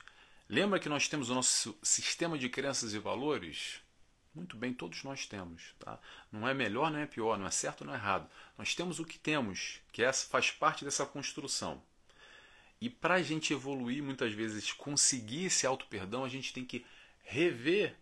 Lembra 0.49 0.79
que 0.79 0.89
nós 0.89 1.08
temos 1.08 1.29
o 1.29 1.36
nosso 1.36 1.77
sistema 1.82 2.38
de 2.38 2.49
crenças 2.49 2.93
e 2.93 2.99
valores? 2.99 3.82
Muito 4.36 4.58
bem, 4.58 4.73
todos 4.73 5.03
nós 5.03 5.25
temos. 5.25 5.73
Tá? 5.79 5.99
Não 6.32 6.47
é 6.47 6.53
melhor, 6.53 6.91
não 6.91 6.99
é 6.99 7.06
pior, 7.06 7.38
não 7.38 7.47
é 7.47 7.51
certo, 7.51 7.86
não 7.86 7.93
é 7.93 7.97
errado. 7.97 8.29
Nós 8.58 8.75
temos 8.75 8.99
o 8.99 9.06
que 9.06 9.17
temos, 9.17 9.79
que 9.91 10.03
essa 10.03 10.27
faz 10.27 10.51
parte 10.51 10.84
dessa 10.84 11.06
construção. 11.06 11.82
E 12.82 12.89
para 12.89 13.15
a 13.15 13.21
gente 13.21 13.53
evoluir, 13.53 14.03
muitas 14.03 14.34
vezes, 14.34 14.73
conseguir 14.73 15.45
esse 15.45 15.65
auto-perdão, 15.65 16.25
a 16.25 16.29
gente 16.29 16.51
tem 16.51 16.65
que 16.65 16.86
rever 17.23 17.95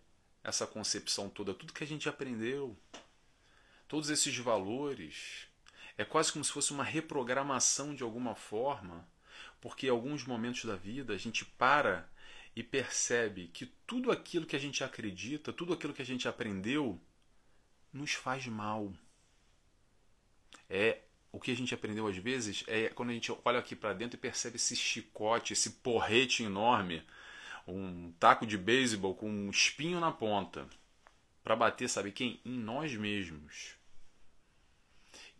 essa 0.43 0.65
concepção 0.65 1.29
toda, 1.29 1.53
tudo 1.53 1.73
que 1.73 1.83
a 1.83 1.87
gente 1.87 2.09
aprendeu, 2.09 2.75
todos 3.87 4.09
esses 4.09 4.35
valores. 4.37 5.47
É 5.97 6.03
quase 6.03 6.31
como 6.31 6.43
se 6.43 6.51
fosse 6.51 6.71
uma 6.71 6.83
reprogramação 6.83 7.93
de 7.93 8.01
alguma 8.01 8.33
forma, 8.33 9.07
porque 9.59 9.87
em 9.87 9.91
alguns 9.91 10.25
momentos 10.25 10.65
da 10.65 10.75
vida 10.75 11.13
a 11.13 11.17
gente 11.17 11.45
para 11.45 12.09
e 12.55 12.61
percebe 12.63 13.47
que 13.47 13.65
tudo 13.87 14.11
aquilo 14.11 14.45
que 14.45 14.55
a 14.55 14.59
gente 14.59 14.83
acredita, 14.83 15.53
tudo 15.53 15.73
aquilo 15.73 15.93
que 15.93 16.01
a 16.01 16.05
gente 16.05 16.27
aprendeu, 16.27 16.99
nos 17.93 18.13
faz 18.13 18.45
mal. 18.47 18.93
É 20.69 21.01
o 21.31 21.39
que 21.39 21.51
a 21.51 21.55
gente 21.55 21.73
aprendeu 21.73 22.07
às 22.07 22.17
vezes 22.17 22.63
é 22.67 22.89
quando 22.89 23.09
a 23.09 23.13
gente 23.13 23.31
olha 23.45 23.59
aqui 23.59 23.75
para 23.75 23.93
dentro 23.93 24.17
e 24.17 24.19
percebe 24.19 24.57
esse 24.57 24.75
chicote, 24.75 25.53
esse 25.53 25.69
porrete 25.69 26.43
enorme, 26.43 27.03
um 27.65 28.11
taco 28.19 28.45
de 28.45 28.57
beisebol 28.57 29.15
com 29.15 29.29
um 29.29 29.49
espinho 29.49 29.99
na 29.99 30.11
ponta, 30.11 30.67
para 31.43 31.55
bater, 31.55 31.89
sabe 31.89 32.11
quem? 32.11 32.39
Em 32.45 32.57
nós 32.57 32.93
mesmos. 32.95 33.75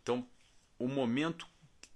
Então, 0.02 0.26
o 0.78 0.88
momento 0.88 1.46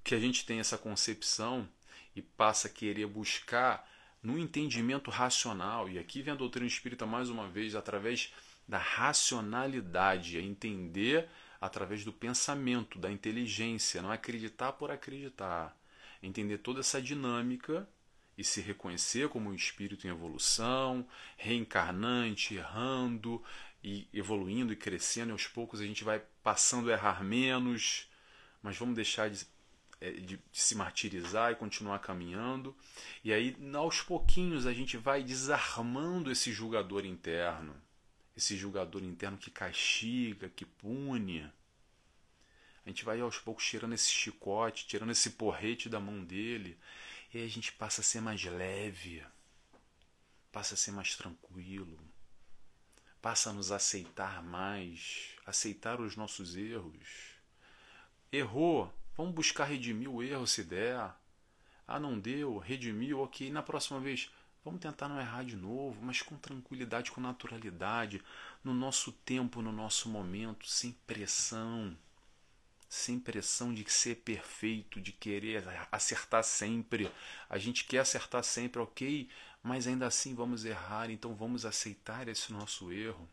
que 0.05 0.15
a 0.15 0.21
gente 0.21 0.45
tem 0.45 0.61
essa 0.61 0.79
concepção 0.79 1.69
e 2.15 2.23
passa 2.23 2.69
a 2.69 2.71
querer 2.71 3.07
buscar 3.07 3.89
no 4.23 4.39
entendimento 4.39 5.11
racional, 5.11 5.89
e 5.89 5.99
aqui 5.99 6.23
vem 6.23 6.33
a 6.33 6.37
doutrina 6.37 6.67
espírita 6.67 7.07
mais 7.07 7.31
uma 7.31 7.49
vez, 7.49 7.75
através 7.75 8.33
da 8.67 8.79
racionalidade, 8.79 10.37
a 10.37 10.43
entender 10.43 11.29
através 11.61 12.05
do 12.05 12.13
pensamento, 12.13 12.99
da 12.99 13.11
inteligência, 13.11 14.03
não 14.03 14.11
acreditar 14.11 14.73
por 14.73 14.91
acreditar, 14.91 15.77
entender 16.23 16.59
toda 16.59 16.81
essa 16.81 17.01
dinâmica 17.01 17.89
e 18.37 18.45
se 18.45 18.61
reconhecer 18.61 19.29
como 19.29 19.51
um 19.51 19.55
espírito 19.55 20.07
em 20.07 20.11
evolução, 20.11 21.07
reencarnante, 21.37 22.55
errando 22.55 23.43
e 23.83 24.09
evoluindo 24.13 24.73
e 24.73 24.77
crescendo, 24.77 25.31
e 25.31 25.33
aos 25.33 25.47
poucos 25.47 25.81
a 25.81 25.85
gente 25.85 26.05
vai 26.05 26.23
passando 26.43 26.91
a 26.91 26.93
errar 26.93 27.25
menos, 27.25 28.11
mas 28.63 28.77
vamos 28.77 28.95
deixar 28.95 29.31
de 29.31 29.45
é, 29.45 29.56
de, 30.01 30.37
de, 30.37 30.41
se 30.53 30.75
martirizar 30.75 31.53
e 31.53 31.57
continuar 31.57 31.99
caminhando. 32.01 32.77
E 33.25 33.33
aí, 33.33 33.57
aos 33.75 34.01
pouquinhos, 34.03 34.67
a 34.67 34.73
gente 34.73 34.97
vai 34.97 35.23
desarmando 35.23 36.31
esse 36.31 36.53
julgador 36.53 37.05
interno, 37.05 37.75
esse 38.37 38.57
julgador 38.57 39.03
interno 39.03 39.39
que 39.39 39.51
castiga, 39.51 40.49
que 40.49 40.65
pune. 40.65 41.51
A 42.85 42.89
gente 42.89 43.05
vai 43.05 43.21
aos 43.21 43.39
poucos 43.39 43.67
tirando 43.67 43.95
esse 43.95 44.11
chicote, 44.11 44.87
tirando 44.87 45.11
esse 45.11 45.31
porrete 45.31 45.89
da 45.89 45.99
mão 45.99 46.23
dele, 46.23 46.79
e 47.33 47.43
a 47.43 47.49
gente 47.49 47.73
passa 47.73 48.01
a 48.01 48.05
ser 48.05 48.21
mais 48.21 48.45
leve, 48.45 49.25
passa 50.53 50.75
a 50.75 50.77
ser 50.77 50.93
mais 50.93 51.17
tranquilo, 51.17 51.99
passa 53.21 53.51
a 53.51 53.53
nos 53.53 53.73
aceitar 53.73 54.43
mais, 54.43 55.35
aceitar 55.45 56.01
os 56.01 56.15
nossos 56.15 56.55
erros. 56.55 57.35
Errou, 58.31 58.93
Vamos 59.17 59.35
buscar 59.35 59.65
redimir 59.65 60.11
o 60.11 60.23
erro 60.23 60.47
se 60.47 60.63
der. 60.63 61.15
Ah, 61.89 61.99
não 61.99 62.19
deu, 62.19 62.59
redimiu, 62.59 63.21
ok. 63.21 63.51
Na 63.51 63.63
próxima 63.63 63.99
vez, 63.99 64.31
vamos 64.63 64.81
tentar 64.81 65.09
não 65.09 65.19
errar 65.19 65.43
de 65.43 65.57
novo, 65.57 65.99
mas 66.03 66.21
com 66.21 66.37
tranquilidade, 66.37 67.11
com 67.11 67.21
naturalidade, 67.21 68.23
no 68.63 68.75
nosso 68.75 69.13
tempo, 69.13 69.63
no 69.63 69.73
nosso 69.73 70.09
momento, 70.11 70.69
sem 70.69 70.93
pressão. 71.07 71.97
Sem 72.89 73.19
pressão 73.19 73.73
de 73.73 73.91
ser 73.91 74.17
perfeito, 74.17 75.01
de 75.01 75.13
querer 75.13 75.65
acertar 75.91 76.45
sempre. 76.45 77.11
A 77.49 77.57
gente 77.57 77.85
quer 77.85 78.01
acertar 78.01 78.45
sempre, 78.45 78.83
ok, 78.83 79.29
mas 79.63 79.87
ainda 79.87 80.07
assim 80.07 80.35
vamos 80.35 80.65
errar, 80.65 81.11
então 81.11 81.35
vamos 81.35 81.65
aceitar 81.65 82.29
esse 82.29 82.53
nosso 82.53 82.93
erro. 82.93 83.29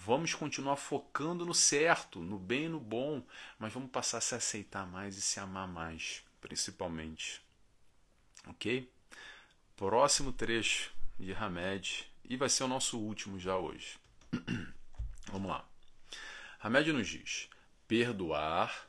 Vamos 0.00 0.32
continuar 0.32 0.76
focando 0.76 1.44
no 1.44 1.52
certo, 1.52 2.20
no 2.20 2.38
bem 2.38 2.66
e 2.66 2.68
no 2.68 2.78
bom, 2.78 3.20
mas 3.58 3.72
vamos 3.72 3.90
passar 3.90 4.18
a 4.18 4.20
se 4.20 4.32
aceitar 4.32 4.86
mais 4.86 5.16
e 5.16 5.20
se 5.20 5.40
amar 5.40 5.66
mais, 5.66 6.24
principalmente. 6.40 7.42
Ok? 8.46 8.88
Próximo 9.76 10.32
trecho 10.32 10.94
de 11.18 11.34
Hamed, 11.34 12.08
e 12.24 12.36
vai 12.36 12.48
ser 12.48 12.62
o 12.62 12.68
nosso 12.68 12.96
último 12.96 13.40
já 13.40 13.56
hoje. 13.56 13.98
vamos 15.32 15.50
lá. 15.50 15.68
Hamed 16.60 16.92
nos 16.92 17.08
diz: 17.08 17.50
perdoar 17.88 18.88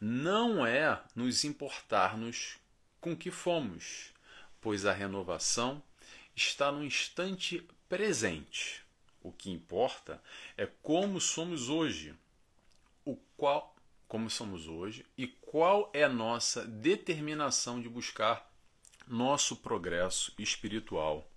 não 0.00 0.64
é 0.64 1.02
nos 1.16 1.42
importarmos 1.42 2.58
com 3.00 3.16
que 3.16 3.32
fomos, 3.32 4.14
pois 4.60 4.86
a 4.86 4.92
renovação 4.92 5.82
está 6.36 6.70
no 6.70 6.84
instante 6.84 7.66
presente 7.88 8.83
o 9.24 9.32
que 9.32 9.50
importa 9.50 10.22
é 10.56 10.66
como 10.82 11.20
somos 11.20 11.68
hoje, 11.68 12.14
o 13.04 13.16
qual 13.36 13.74
como 14.06 14.28
somos 14.28 14.68
hoje 14.68 15.04
e 15.16 15.26
qual 15.26 15.90
é 15.92 16.06
nossa 16.06 16.64
determinação 16.64 17.80
de 17.80 17.88
buscar 17.88 18.48
nosso 19.08 19.56
progresso 19.56 20.32
espiritual. 20.38 21.28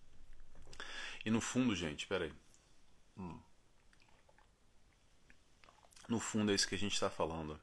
E 1.26 1.32
no 1.32 1.42
fundo, 1.42 1.76
gente, 1.76 2.06
peraí. 2.06 2.32
Hum. 3.18 3.40
No 6.08 6.20
fundo 6.20 6.52
é 6.52 6.56
isso 6.56 6.68
que 6.68 6.76
a 6.76 6.80
gente 6.80 6.94
está 6.94 7.10
falando. 7.10 7.60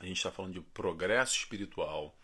A 0.00 0.04
gente 0.04 0.16
está 0.16 0.30
falando 0.30 0.52
de 0.52 0.60
progresso 0.60 1.36
espiritual. 1.36 2.14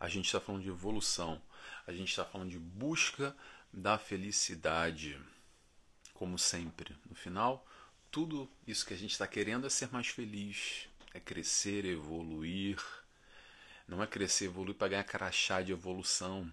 a 0.00 0.08
gente 0.08 0.26
está 0.26 0.40
falando 0.40 0.62
de 0.62 0.68
evolução, 0.68 1.40
a 1.86 1.92
gente 1.92 2.10
está 2.10 2.24
falando 2.24 2.50
de 2.50 2.58
busca 2.58 3.34
da 3.72 3.98
felicidade. 3.98 5.18
Como 6.14 6.38
sempre, 6.38 6.96
no 7.08 7.14
final, 7.14 7.66
tudo 8.10 8.48
isso 8.66 8.86
que 8.86 8.94
a 8.94 8.96
gente 8.96 9.12
está 9.12 9.26
querendo 9.26 9.66
é 9.66 9.70
ser 9.70 9.92
mais 9.92 10.06
feliz, 10.06 10.88
é 11.12 11.20
crescer, 11.20 11.84
evoluir. 11.84 12.82
Não 13.86 14.02
é 14.02 14.06
crescer, 14.06 14.46
evoluir 14.46 14.76
para 14.76 14.88
ganhar 14.88 15.04
crachá 15.04 15.60
de 15.60 15.72
evolução 15.72 16.50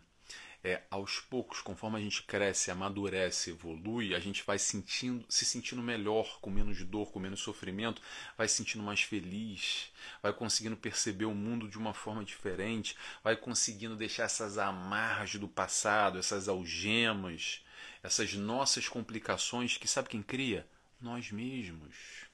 é, 0.64 0.84
aos 0.92 1.20
poucos, 1.20 1.62
conforme 1.62 1.98
a 1.98 2.02
gente 2.02 2.24
cresce, 2.24 2.70
amadurece, 2.70 3.50
evolui, 3.50 4.14
a 4.14 4.20
gente 4.20 4.44
vai 4.44 4.60
sentindo, 4.60 5.26
se 5.28 5.44
sentindo 5.44 5.82
melhor, 5.82 6.40
com 6.40 6.50
menos 6.50 6.84
dor, 6.84 7.12
com 7.12 7.20
menos 7.20 7.40
sofrimento, 7.40 8.02
vai 8.38 8.48
se 8.48 8.56
sentindo 8.56 8.84
mais 8.84 9.02
feliz, 9.02 9.92
vai 10.22 10.32
conseguindo 10.32 10.78
perceber 10.78 11.26
o 11.26 11.34
mundo 11.34 11.68
de 11.68 11.78
uma 11.78 11.94
forma 11.94 12.24
diferente, 12.24 12.96
vai 13.24 13.36
conseguindo 13.36 13.96
deixar 13.96 14.24
essas 14.24 14.58
amarras 14.58 15.34
do 15.36 15.48
passado, 15.48 16.20
essas 16.20 16.48
algemas, 16.48 17.64
essas 18.04 18.34
nossas 18.34 18.88
complicações 18.88 19.78
que 19.78 19.88
sabe 19.88 20.10
quem 20.10 20.22
cria? 20.22 20.68
Nós 21.00 21.32
mesmos. 21.32 22.26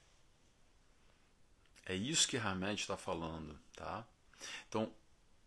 É 1.86 1.96
isso 1.96 2.28
que 2.28 2.38
Hamed 2.38 2.82
está 2.82 2.98
falando, 2.98 3.58
tá? 3.76 4.06
Então, 4.68 4.94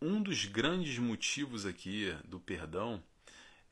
um 0.01 0.23
dos 0.23 0.47
grandes 0.47 0.99
motivos 0.99 1.67
aqui 1.67 2.17
do 2.25 2.41
perdão 2.41 3.03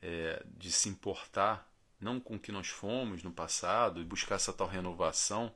é, 0.01 0.43
de 0.57 0.71
se 0.71 0.87
importar 0.87 1.67
não 1.99 2.19
com 2.19 2.35
o 2.35 2.39
que 2.39 2.51
nós 2.51 2.67
fomos 2.67 3.23
no 3.23 3.31
passado 3.31 3.99
e 3.99 4.05
buscar 4.05 4.35
essa 4.35 4.53
tal 4.53 4.67
renovação 4.67 5.53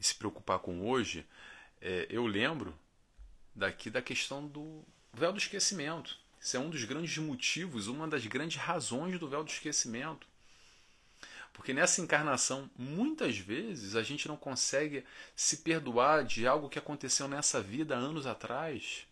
e 0.00 0.04
se 0.04 0.14
preocupar 0.14 0.58
com 0.58 0.88
hoje, 0.88 1.26
é, 1.80 2.06
eu 2.10 2.26
lembro 2.26 2.76
daqui 3.54 3.90
da 3.90 4.02
questão 4.02 4.46
do 4.46 4.84
véu 5.12 5.32
do 5.32 5.38
esquecimento. 5.38 6.18
Isso 6.40 6.56
é 6.56 6.60
um 6.60 6.70
dos 6.70 6.84
grandes 6.84 7.18
motivos, 7.18 7.88
uma 7.88 8.06
das 8.06 8.26
grandes 8.26 8.60
razões 8.60 9.18
do 9.18 9.28
véu 9.28 9.42
do 9.42 9.50
esquecimento. 9.50 10.26
Porque 11.52 11.72
nessa 11.72 12.00
encarnação, 12.00 12.70
muitas 12.76 13.36
vezes, 13.36 13.96
a 13.96 14.02
gente 14.02 14.28
não 14.28 14.36
consegue 14.36 15.04
se 15.34 15.58
perdoar 15.58 16.24
de 16.24 16.46
algo 16.46 16.68
que 16.68 16.78
aconteceu 16.78 17.26
nessa 17.26 17.60
vida 17.60 17.96
anos 17.96 18.26
atrás 18.26 19.08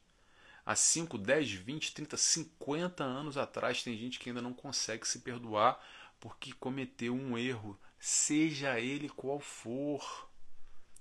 há 0.67 0.75
5, 0.75 1.17
10, 1.17 1.53
20, 1.53 1.95
30, 1.95 2.17
50 2.17 3.05
anos 3.05 3.39
atrás, 3.39 3.85
tem 3.85 3.97
gente 3.97 4.19
que 4.19 4.31
ainda 4.31 4.43
não 4.43 4.53
consegue 4.53 5.07
se 5.07 5.21
perdoar 5.21 5.81
porque 6.19 6.53
cometeu 6.55 7.15
um 7.15 7.39
erro, 7.39 7.79
seja 8.01 8.81
ele 8.81 9.09
qual 9.09 9.39
for, 9.39 10.29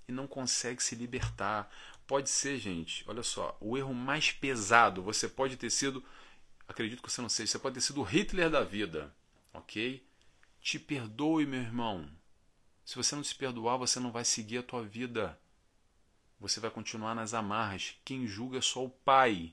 e 0.06 0.12
não 0.12 0.28
consegue 0.28 0.80
se 0.80 0.94
libertar. 0.94 1.68
Pode 2.06 2.30
ser, 2.30 2.58
gente, 2.58 3.04
olha 3.08 3.22
só, 3.22 3.56
o 3.60 3.76
erro 3.76 3.92
mais 3.94 4.30
pesado, 4.30 5.02
você 5.02 5.28
pode 5.28 5.56
ter 5.56 5.70
sido, 5.70 6.04
acredito 6.68 7.02
que 7.02 7.10
você 7.10 7.20
não 7.20 7.28
seja, 7.28 7.50
você 7.50 7.58
pode 7.58 7.74
ter 7.74 7.80
sido 7.80 8.00
o 8.00 8.04
Hitler 8.04 8.48
da 8.48 8.62
vida, 8.62 9.14
ok? 9.52 10.06
Te 10.60 10.78
perdoe, 10.78 11.46
meu 11.46 11.60
irmão. 11.60 12.08
Se 12.84 12.96
você 12.96 13.16
não 13.16 13.24
se 13.24 13.34
perdoar, 13.34 13.76
você 13.76 13.98
não 13.98 14.12
vai 14.12 14.24
seguir 14.24 14.58
a 14.58 14.62
tua 14.62 14.84
vida 14.84 15.38
você 16.38 16.60
vai 16.60 16.70
continuar 16.70 17.14
nas 17.14 17.34
amarras. 17.34 17.94
Quem 18.04 18.26
julga 18.26 18.58
é 18.58 18.62
só 18.62 18.84
o 18.84 18.90
Pai. 18.90 19.52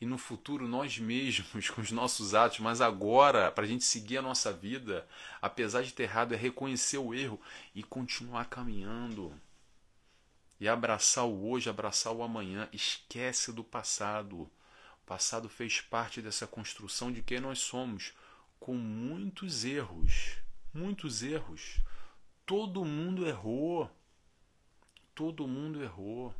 E 0.00 0.06
no 0.06 0.18
futuro 0.18 0.66
nós 0.66 0.98
mesmos, 0.98 1.68
com 1.70 1.80
os 1.80 1.92
nossos 1.92 2.34
atos, 2.34 2.58
mas 2.58 2.80
agora, 2.80 3.50
para 3.50 3.64
a 3.64 3.66
gente 3.66 3.84
seguir 3.84 4.18
a 4.18 4.22
nossa 4.22 4.52
vida, 4.52 5.06
apesar 5.40 5.82
de 5.82 5.92
ter 5.92 6.04
errado, 6.04 6.34
é 6.34 6.36
reconhecer 6.36 6.98
o 6.98 7.14
erro 7.14 7.40
e 7.74 7.82
continuar 7.82 8.46
caminhando. 8.46 9.32
E 10.62 10.68
abraçar 10.68 11.26
o 11.26 11.50
hoje, 11.50 11.68
abraçar 11.68 12.12
o 12.12 12.22
amanhã. 12.22 12.68
Esquece 12.72 13.52
do 13.52 13.64
passado. 13.64 14.42
O 14.42 15.04
passado 15.04 15.48
fez 15.48 15.80
parte 15.80 16.22
dessa 16.22 16.46
construção 16.46 17.10
de 17.10 17.20
quem 17.20 17.40
nós 17.40 17.58
somos, 17.58 18.12
com 18.60 18.76
muitos 18.76 19.64
erros. 19.64 20.36
Muitos 20.72 21.20
erros. 21.20 21.80
Todo 22.46 22.84
mundo 22.84 23.26
errou. 23.26 23.90
Todo 25.16 25.48
mundo 25.48 25.82
errou. 25.82 26.32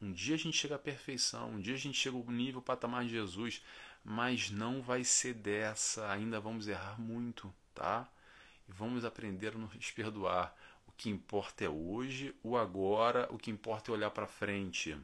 Um 0.00 0.12
dia 0.12 0.36
a 0.36 0.38
gente 0.38 0.56
chega 0.56 0.76
à 0.76 0.78
perfeição, 0.78 1.50
um 1.50 1.60
dia 1.60 1.74
a 1.74 1.78
gente 1.78 1.98
chega 1.98 2.16
ao 2.16 2.24
nível 2.30 2.62
patamar 2.62 3.02
de 3.02 3.10
Jesus, 3.10 3.64
mas 4.04 4.48
não 4.48 4.80
vai 4.80 5.02
ser 5.02 5.34
dessa, 5.34 6.08
ainda 6.08 6.38
vamos 6.38 6.68
errar 6.68 7.00
muito, 7.00 7.52
tá? 7.74 8.08
E 8.68 8.72
vamos 8.72 9.04
aprender 9.04 9.56
a 9.56 9.58
nos 9.58 9.90
perdoar. 9.90 10.54
Que 11.00 11.08
importa 11.08 11.64
é 11.64 11.68
hoje, 11.70 12.34
o 12.42 12.58
agora, 12.58 13.26
o 13.32 13.38
que 13.38 13.50
importa 13.50 13.90
é 13.90 13.94
olhar 13.94 14.10
para 14.10 14.26
frente. 14.26 14.94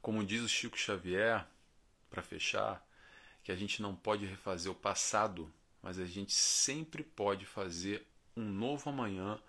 Como 0.00 0.24
diz 0.24 0.40
o 0.40 0.48
Chico 0.48 0.78
Xavier, 0.78 1.44
para 2.08 2.22
fechar, 2.22 2.88
que 3.42 3.50
a 3.50 3.56
gente 3.56 3.82
não 3.82 3.92
pode 3.96 4.24
refazer 4.24 4.70
o 4.70 4.76
passado, 4.76 5.52
mas 5.82 5.98
a 5.98 6.06
gente 6.06 6.32
sempre 6.32 7.02
pode 7.02 7.44
fazer 7.44 8.06
um 8.36 8.44
novo 8.44 8.88
amanhã 8.88 9.40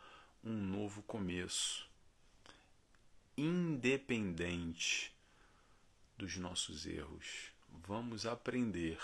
um 0.44 0.52
novo 0.52 1.04
começo, 1.04 1.88
independente 3.38 5.16
dos 6.18 6.38
nossos 6.38 6.88
erros. 6.88 7.52
Vamos 7.88 8.26
aprender 8.26 9.00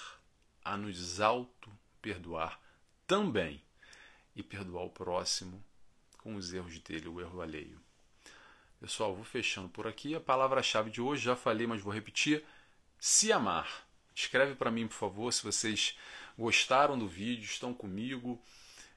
a 0.63 0.75
nos 0.75 1.21
auto-perdoar 1.21 2.59
também 3.05 3.61
e 4.35 4.41
perdoar 4.41 4.85
o 4.85 4.89
próximo 4.89 5.63
com 6.25 6.35
os 6.35 6.53
erros 6.53 6.79
dele, 6.79 7.07
o 7.07 7.21
erro 7.21 7.39
alheio. 7.39 7.79
Pessoal, 8.81 9.15
vou 9.15 9.23
fechando 9.23 9.69
por 9.69 9.87
aqui. 9.87 10.15
A 10.15 10.19
palavra-chave 10.19 10.89
de 10.89 10.99
hoje, 10.99 11.23
já 11.23 11.35
falei, 11.35 11.67
mas 11.67 11.81
vou 11.81 11.93
repetir: 11.93 12.43
se 12.99 13.31
amar. 13.31 13.85
Escreve 14.15 14.55
para 14.55 14.71
mim, 14.71 14.87
por 14.87 14.95
favor, 14.95 15.31
se 15.31 15.43
vocês 15.43 15.97
gostaram 16.37 16.97
do 16.97 17.07
vídeo, 17.07 17.45
estão 17.45 17.73
comigo 17.73 18.41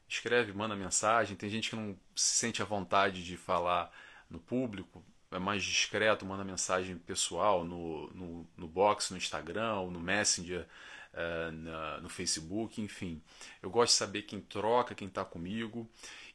escreve, 0.08 0.52
manda 0.52 0.74
mensagem. 0.74 1.36
Tem 1.36 1.50
gente 1.50 1.70
que 1.70 1.76
não 1.76 1.96
se 2.16 2.36
sente 2.36 2.62
à 2.62 2.64
vontade 2.64 3.22
de 3.22 3.36
falar 3.36 3.92
no 4.28 4.38
público, 4.38 5.04
é 5.30 5.38
mais 5.38 5.62
discreto, 5.62 6.24
manda 6.24 6.42
mensagem 6.42 6.96
pessoal 6.96 7.64
no, 7.64 8.08
no, 8.14 8.48
no 8.56 8.66
box, 8.66 9.10
no 9.10 9.18
Instagram, 9.18 9.90
no 9.90 10.00
Messenger, 10.00 10.66
uh, 11.12 11.52
na, 11.52 12.00
no 12.00 12.08
Facebook, 12.08 12.80
enfim. 12.80 13.22
Eu 13.62 13.70
gosto 13.70 13.92
de 13.92 13.98
saber 13.98 14.22
quem 14.22 14.40
troca, 14.40 14.94
quem 14.94 15.08
está 15.08 15.24
comigo. 15.24 15.88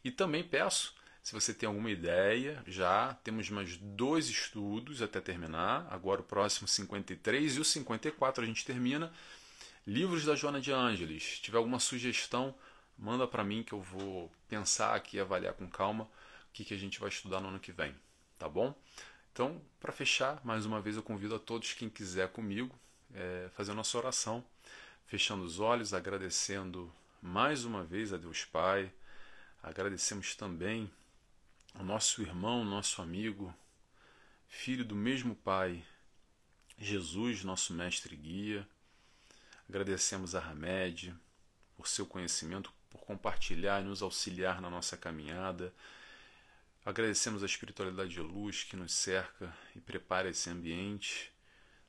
E 0.04 0.12
também 0.12 0.44
peço, 0.44 0.94
se 1.22 1.34
você 1.34 1.54
tem 1.54 1.68
alguma 1.68 1.90
ideia, 1.90 2.62
já 2.68 3.14
temos 3.24 3.50
mais 3.50 3.78
dois 3.78 4.28
estudos 4.28 5.02
até 5.02 5.22
terminar. 5.22 5.88
Agora 5.90 6.22
o 6.22 6.24
próximo 6.24 6.68
53 6.68 7.56
e 7.56 7.60
o 7.60 7.66
54 7.66 8.44
a 8.44 8.46
gente 8.46 8.66
termina. 8.66 9.12
Livros 9.88 10.26
da 10.26 10.36
Joana 10.36 10.60
de 10.60 10.72
Ângeles. 10.72 11.24
Se 11.24 11.42
tiver 11.42 11.58
alguma 11.58 11.80
sugestão, 11.80 12.54
manda 12.98 13.28
para 13.28 13.44
mim 13.44 13.64
que 13.64 13.74
eu 13.74 13.82
vou 13.82 14.32
pensar 14.48 14.96
aqui, 14.96 15.20
avaliar 15.20 15.54
com 15.54 15.68
calma 15.68 16.04
o 16.04 16.10
que, 16.54 16.64
que 16.64 16.74
a 16.74 16.78
gente 16.78 17.00
vai 17.00 17.10
estudar 17.10 17.40
no 17.40 17.48
ano 17.48 17.60
que 17.60 17.72
vem, 17.72 17.96
tá 18.38 18.48
bom? 18.48 18.76
Então, 19.32 19.60
para 19.80 19.92
fechar, 19.92 20.40
mais 20.46 20.66
uma 20.66 20.80
vez 20.80 20.96
eu 20.96 21.02
convido 21.02 21.36
a 21.36 21.40
todos 21.40 21.74
quem 21.74 21.90
quiser 21.90 22.30
comigo 22.30 22.78
é, 23.14 23.50
fazer 23.56 23.72
a 23.72 23.76
nossa 23.76 23.98
oração, 23.98 24.44
fechando 25.08 25.44
os 25.44 25.60
olhos, 25.60 25.94
agradecendo 25.94 26.94
mais 27.22 27.66
uma 27.66 27.84
vez 27.84 28.14
a 28.14 28.18
Deus 28.18 28.46
Pai, 28.46 28.92
agradecemos 29.64 30.36
também 30.36 30.92
ao 31.74 31.86
nosso 31.86 32.22
irmão, 32.22 32.66
nosso 32.66 33.02
amigo, 33.02 33.56
filho 34.48 34.84
do 34.84 34.96
mesmo 34.96 35.34
Pai, 35.36 35.84
Jesus, 36.78 37.44
nosso 37.46 37.74
mestre 37.74 38.14
e 38.14 38.18
guia. 38.18 38.68
Agradecemos 39.68 40.36
a 40.36 40.40
Hamed 40.40 41.16
por 41.78 41.88
seu 41.88 42.06
conhecimento, 42.06 42.74
por 42.90 43.02
compartilhar 43.06 43.82
e 43.82 43.86
nos 43.86 44.02
auxiliar 44.02 44.62
na 44.62 44.70
nossa 44.70 44.98
caminhada. 44.98 45.74
Agradecemos 46.86 47.42
a 47.42 47.46
espiritualidade 47.46 48.12
de 48.12 48.20
luz 48.20 48.66
que 48.66 48.76
nos 48.76 48.92
cerca 48.92 49.56
e 49.74 49.80
prepara 49.80 50.30
esse 50.30 50.50
ambiente, 50.50 51.32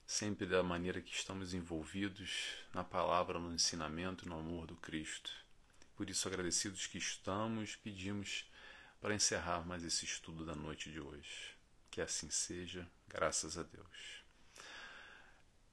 sempre 0.07 0.47
da 0.47 0.63
maneira 0.63 1.03
que 1.03 1.13
estamos 1.13 1.53
envolvidos 1.53 2.55
na 2.73 2.85
palavra, 2.85 3.41
no 3.41 3.53
ensinamento 3.53 4.25
e 4.25 4.29
no 4.29 4.39
amor 4.39 4.69
do 4.69 4.77
Cristo. 4.77 5.44
Por 5.97 6.11
isso, 6.11 6.27
agradecidos 6.27 6.87
que 6.87 6.99
estamos, 6.99 7.77
pedimos 7.77 8.45
para 9.01 9.15
encerrar 9.15 9.67
mais 9.67 9.85
esse 9.85 10.05
estudo 10.05 10.45
da 10.45 10.55
noite 10.55 10.91
de 10.91 11.01
hoje. 11.01 11.55
Que 11.91 12.01
assim 12.01 12.31
seja, 12.31 12.89
graças 13.07 13.57
a 13.57 13.63
Deus. 13.63 14.25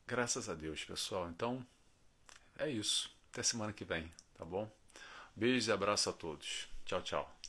Graças 0.05 0.49
a 0.49 0.53
Deus, 0.53 0.84
pessoal. 0.84 1.29
Então, 1.29 1.65
é 2.57 2.69
isso. 2.69 3.10
Até 3.31 3.41
semana 3.41 3.73
que 3.73 3.86
vem, 3.86 4.12
tá 4.38 4.45
bom? 4.45 4.69
Beijo 5.36 5.71
e 5.71 5.73
abraço 5.73 6.10
a 6.10 6.13
todos. 6.13 6.67
Tchau, 6.86 7.01
tchau. 7.01 7.40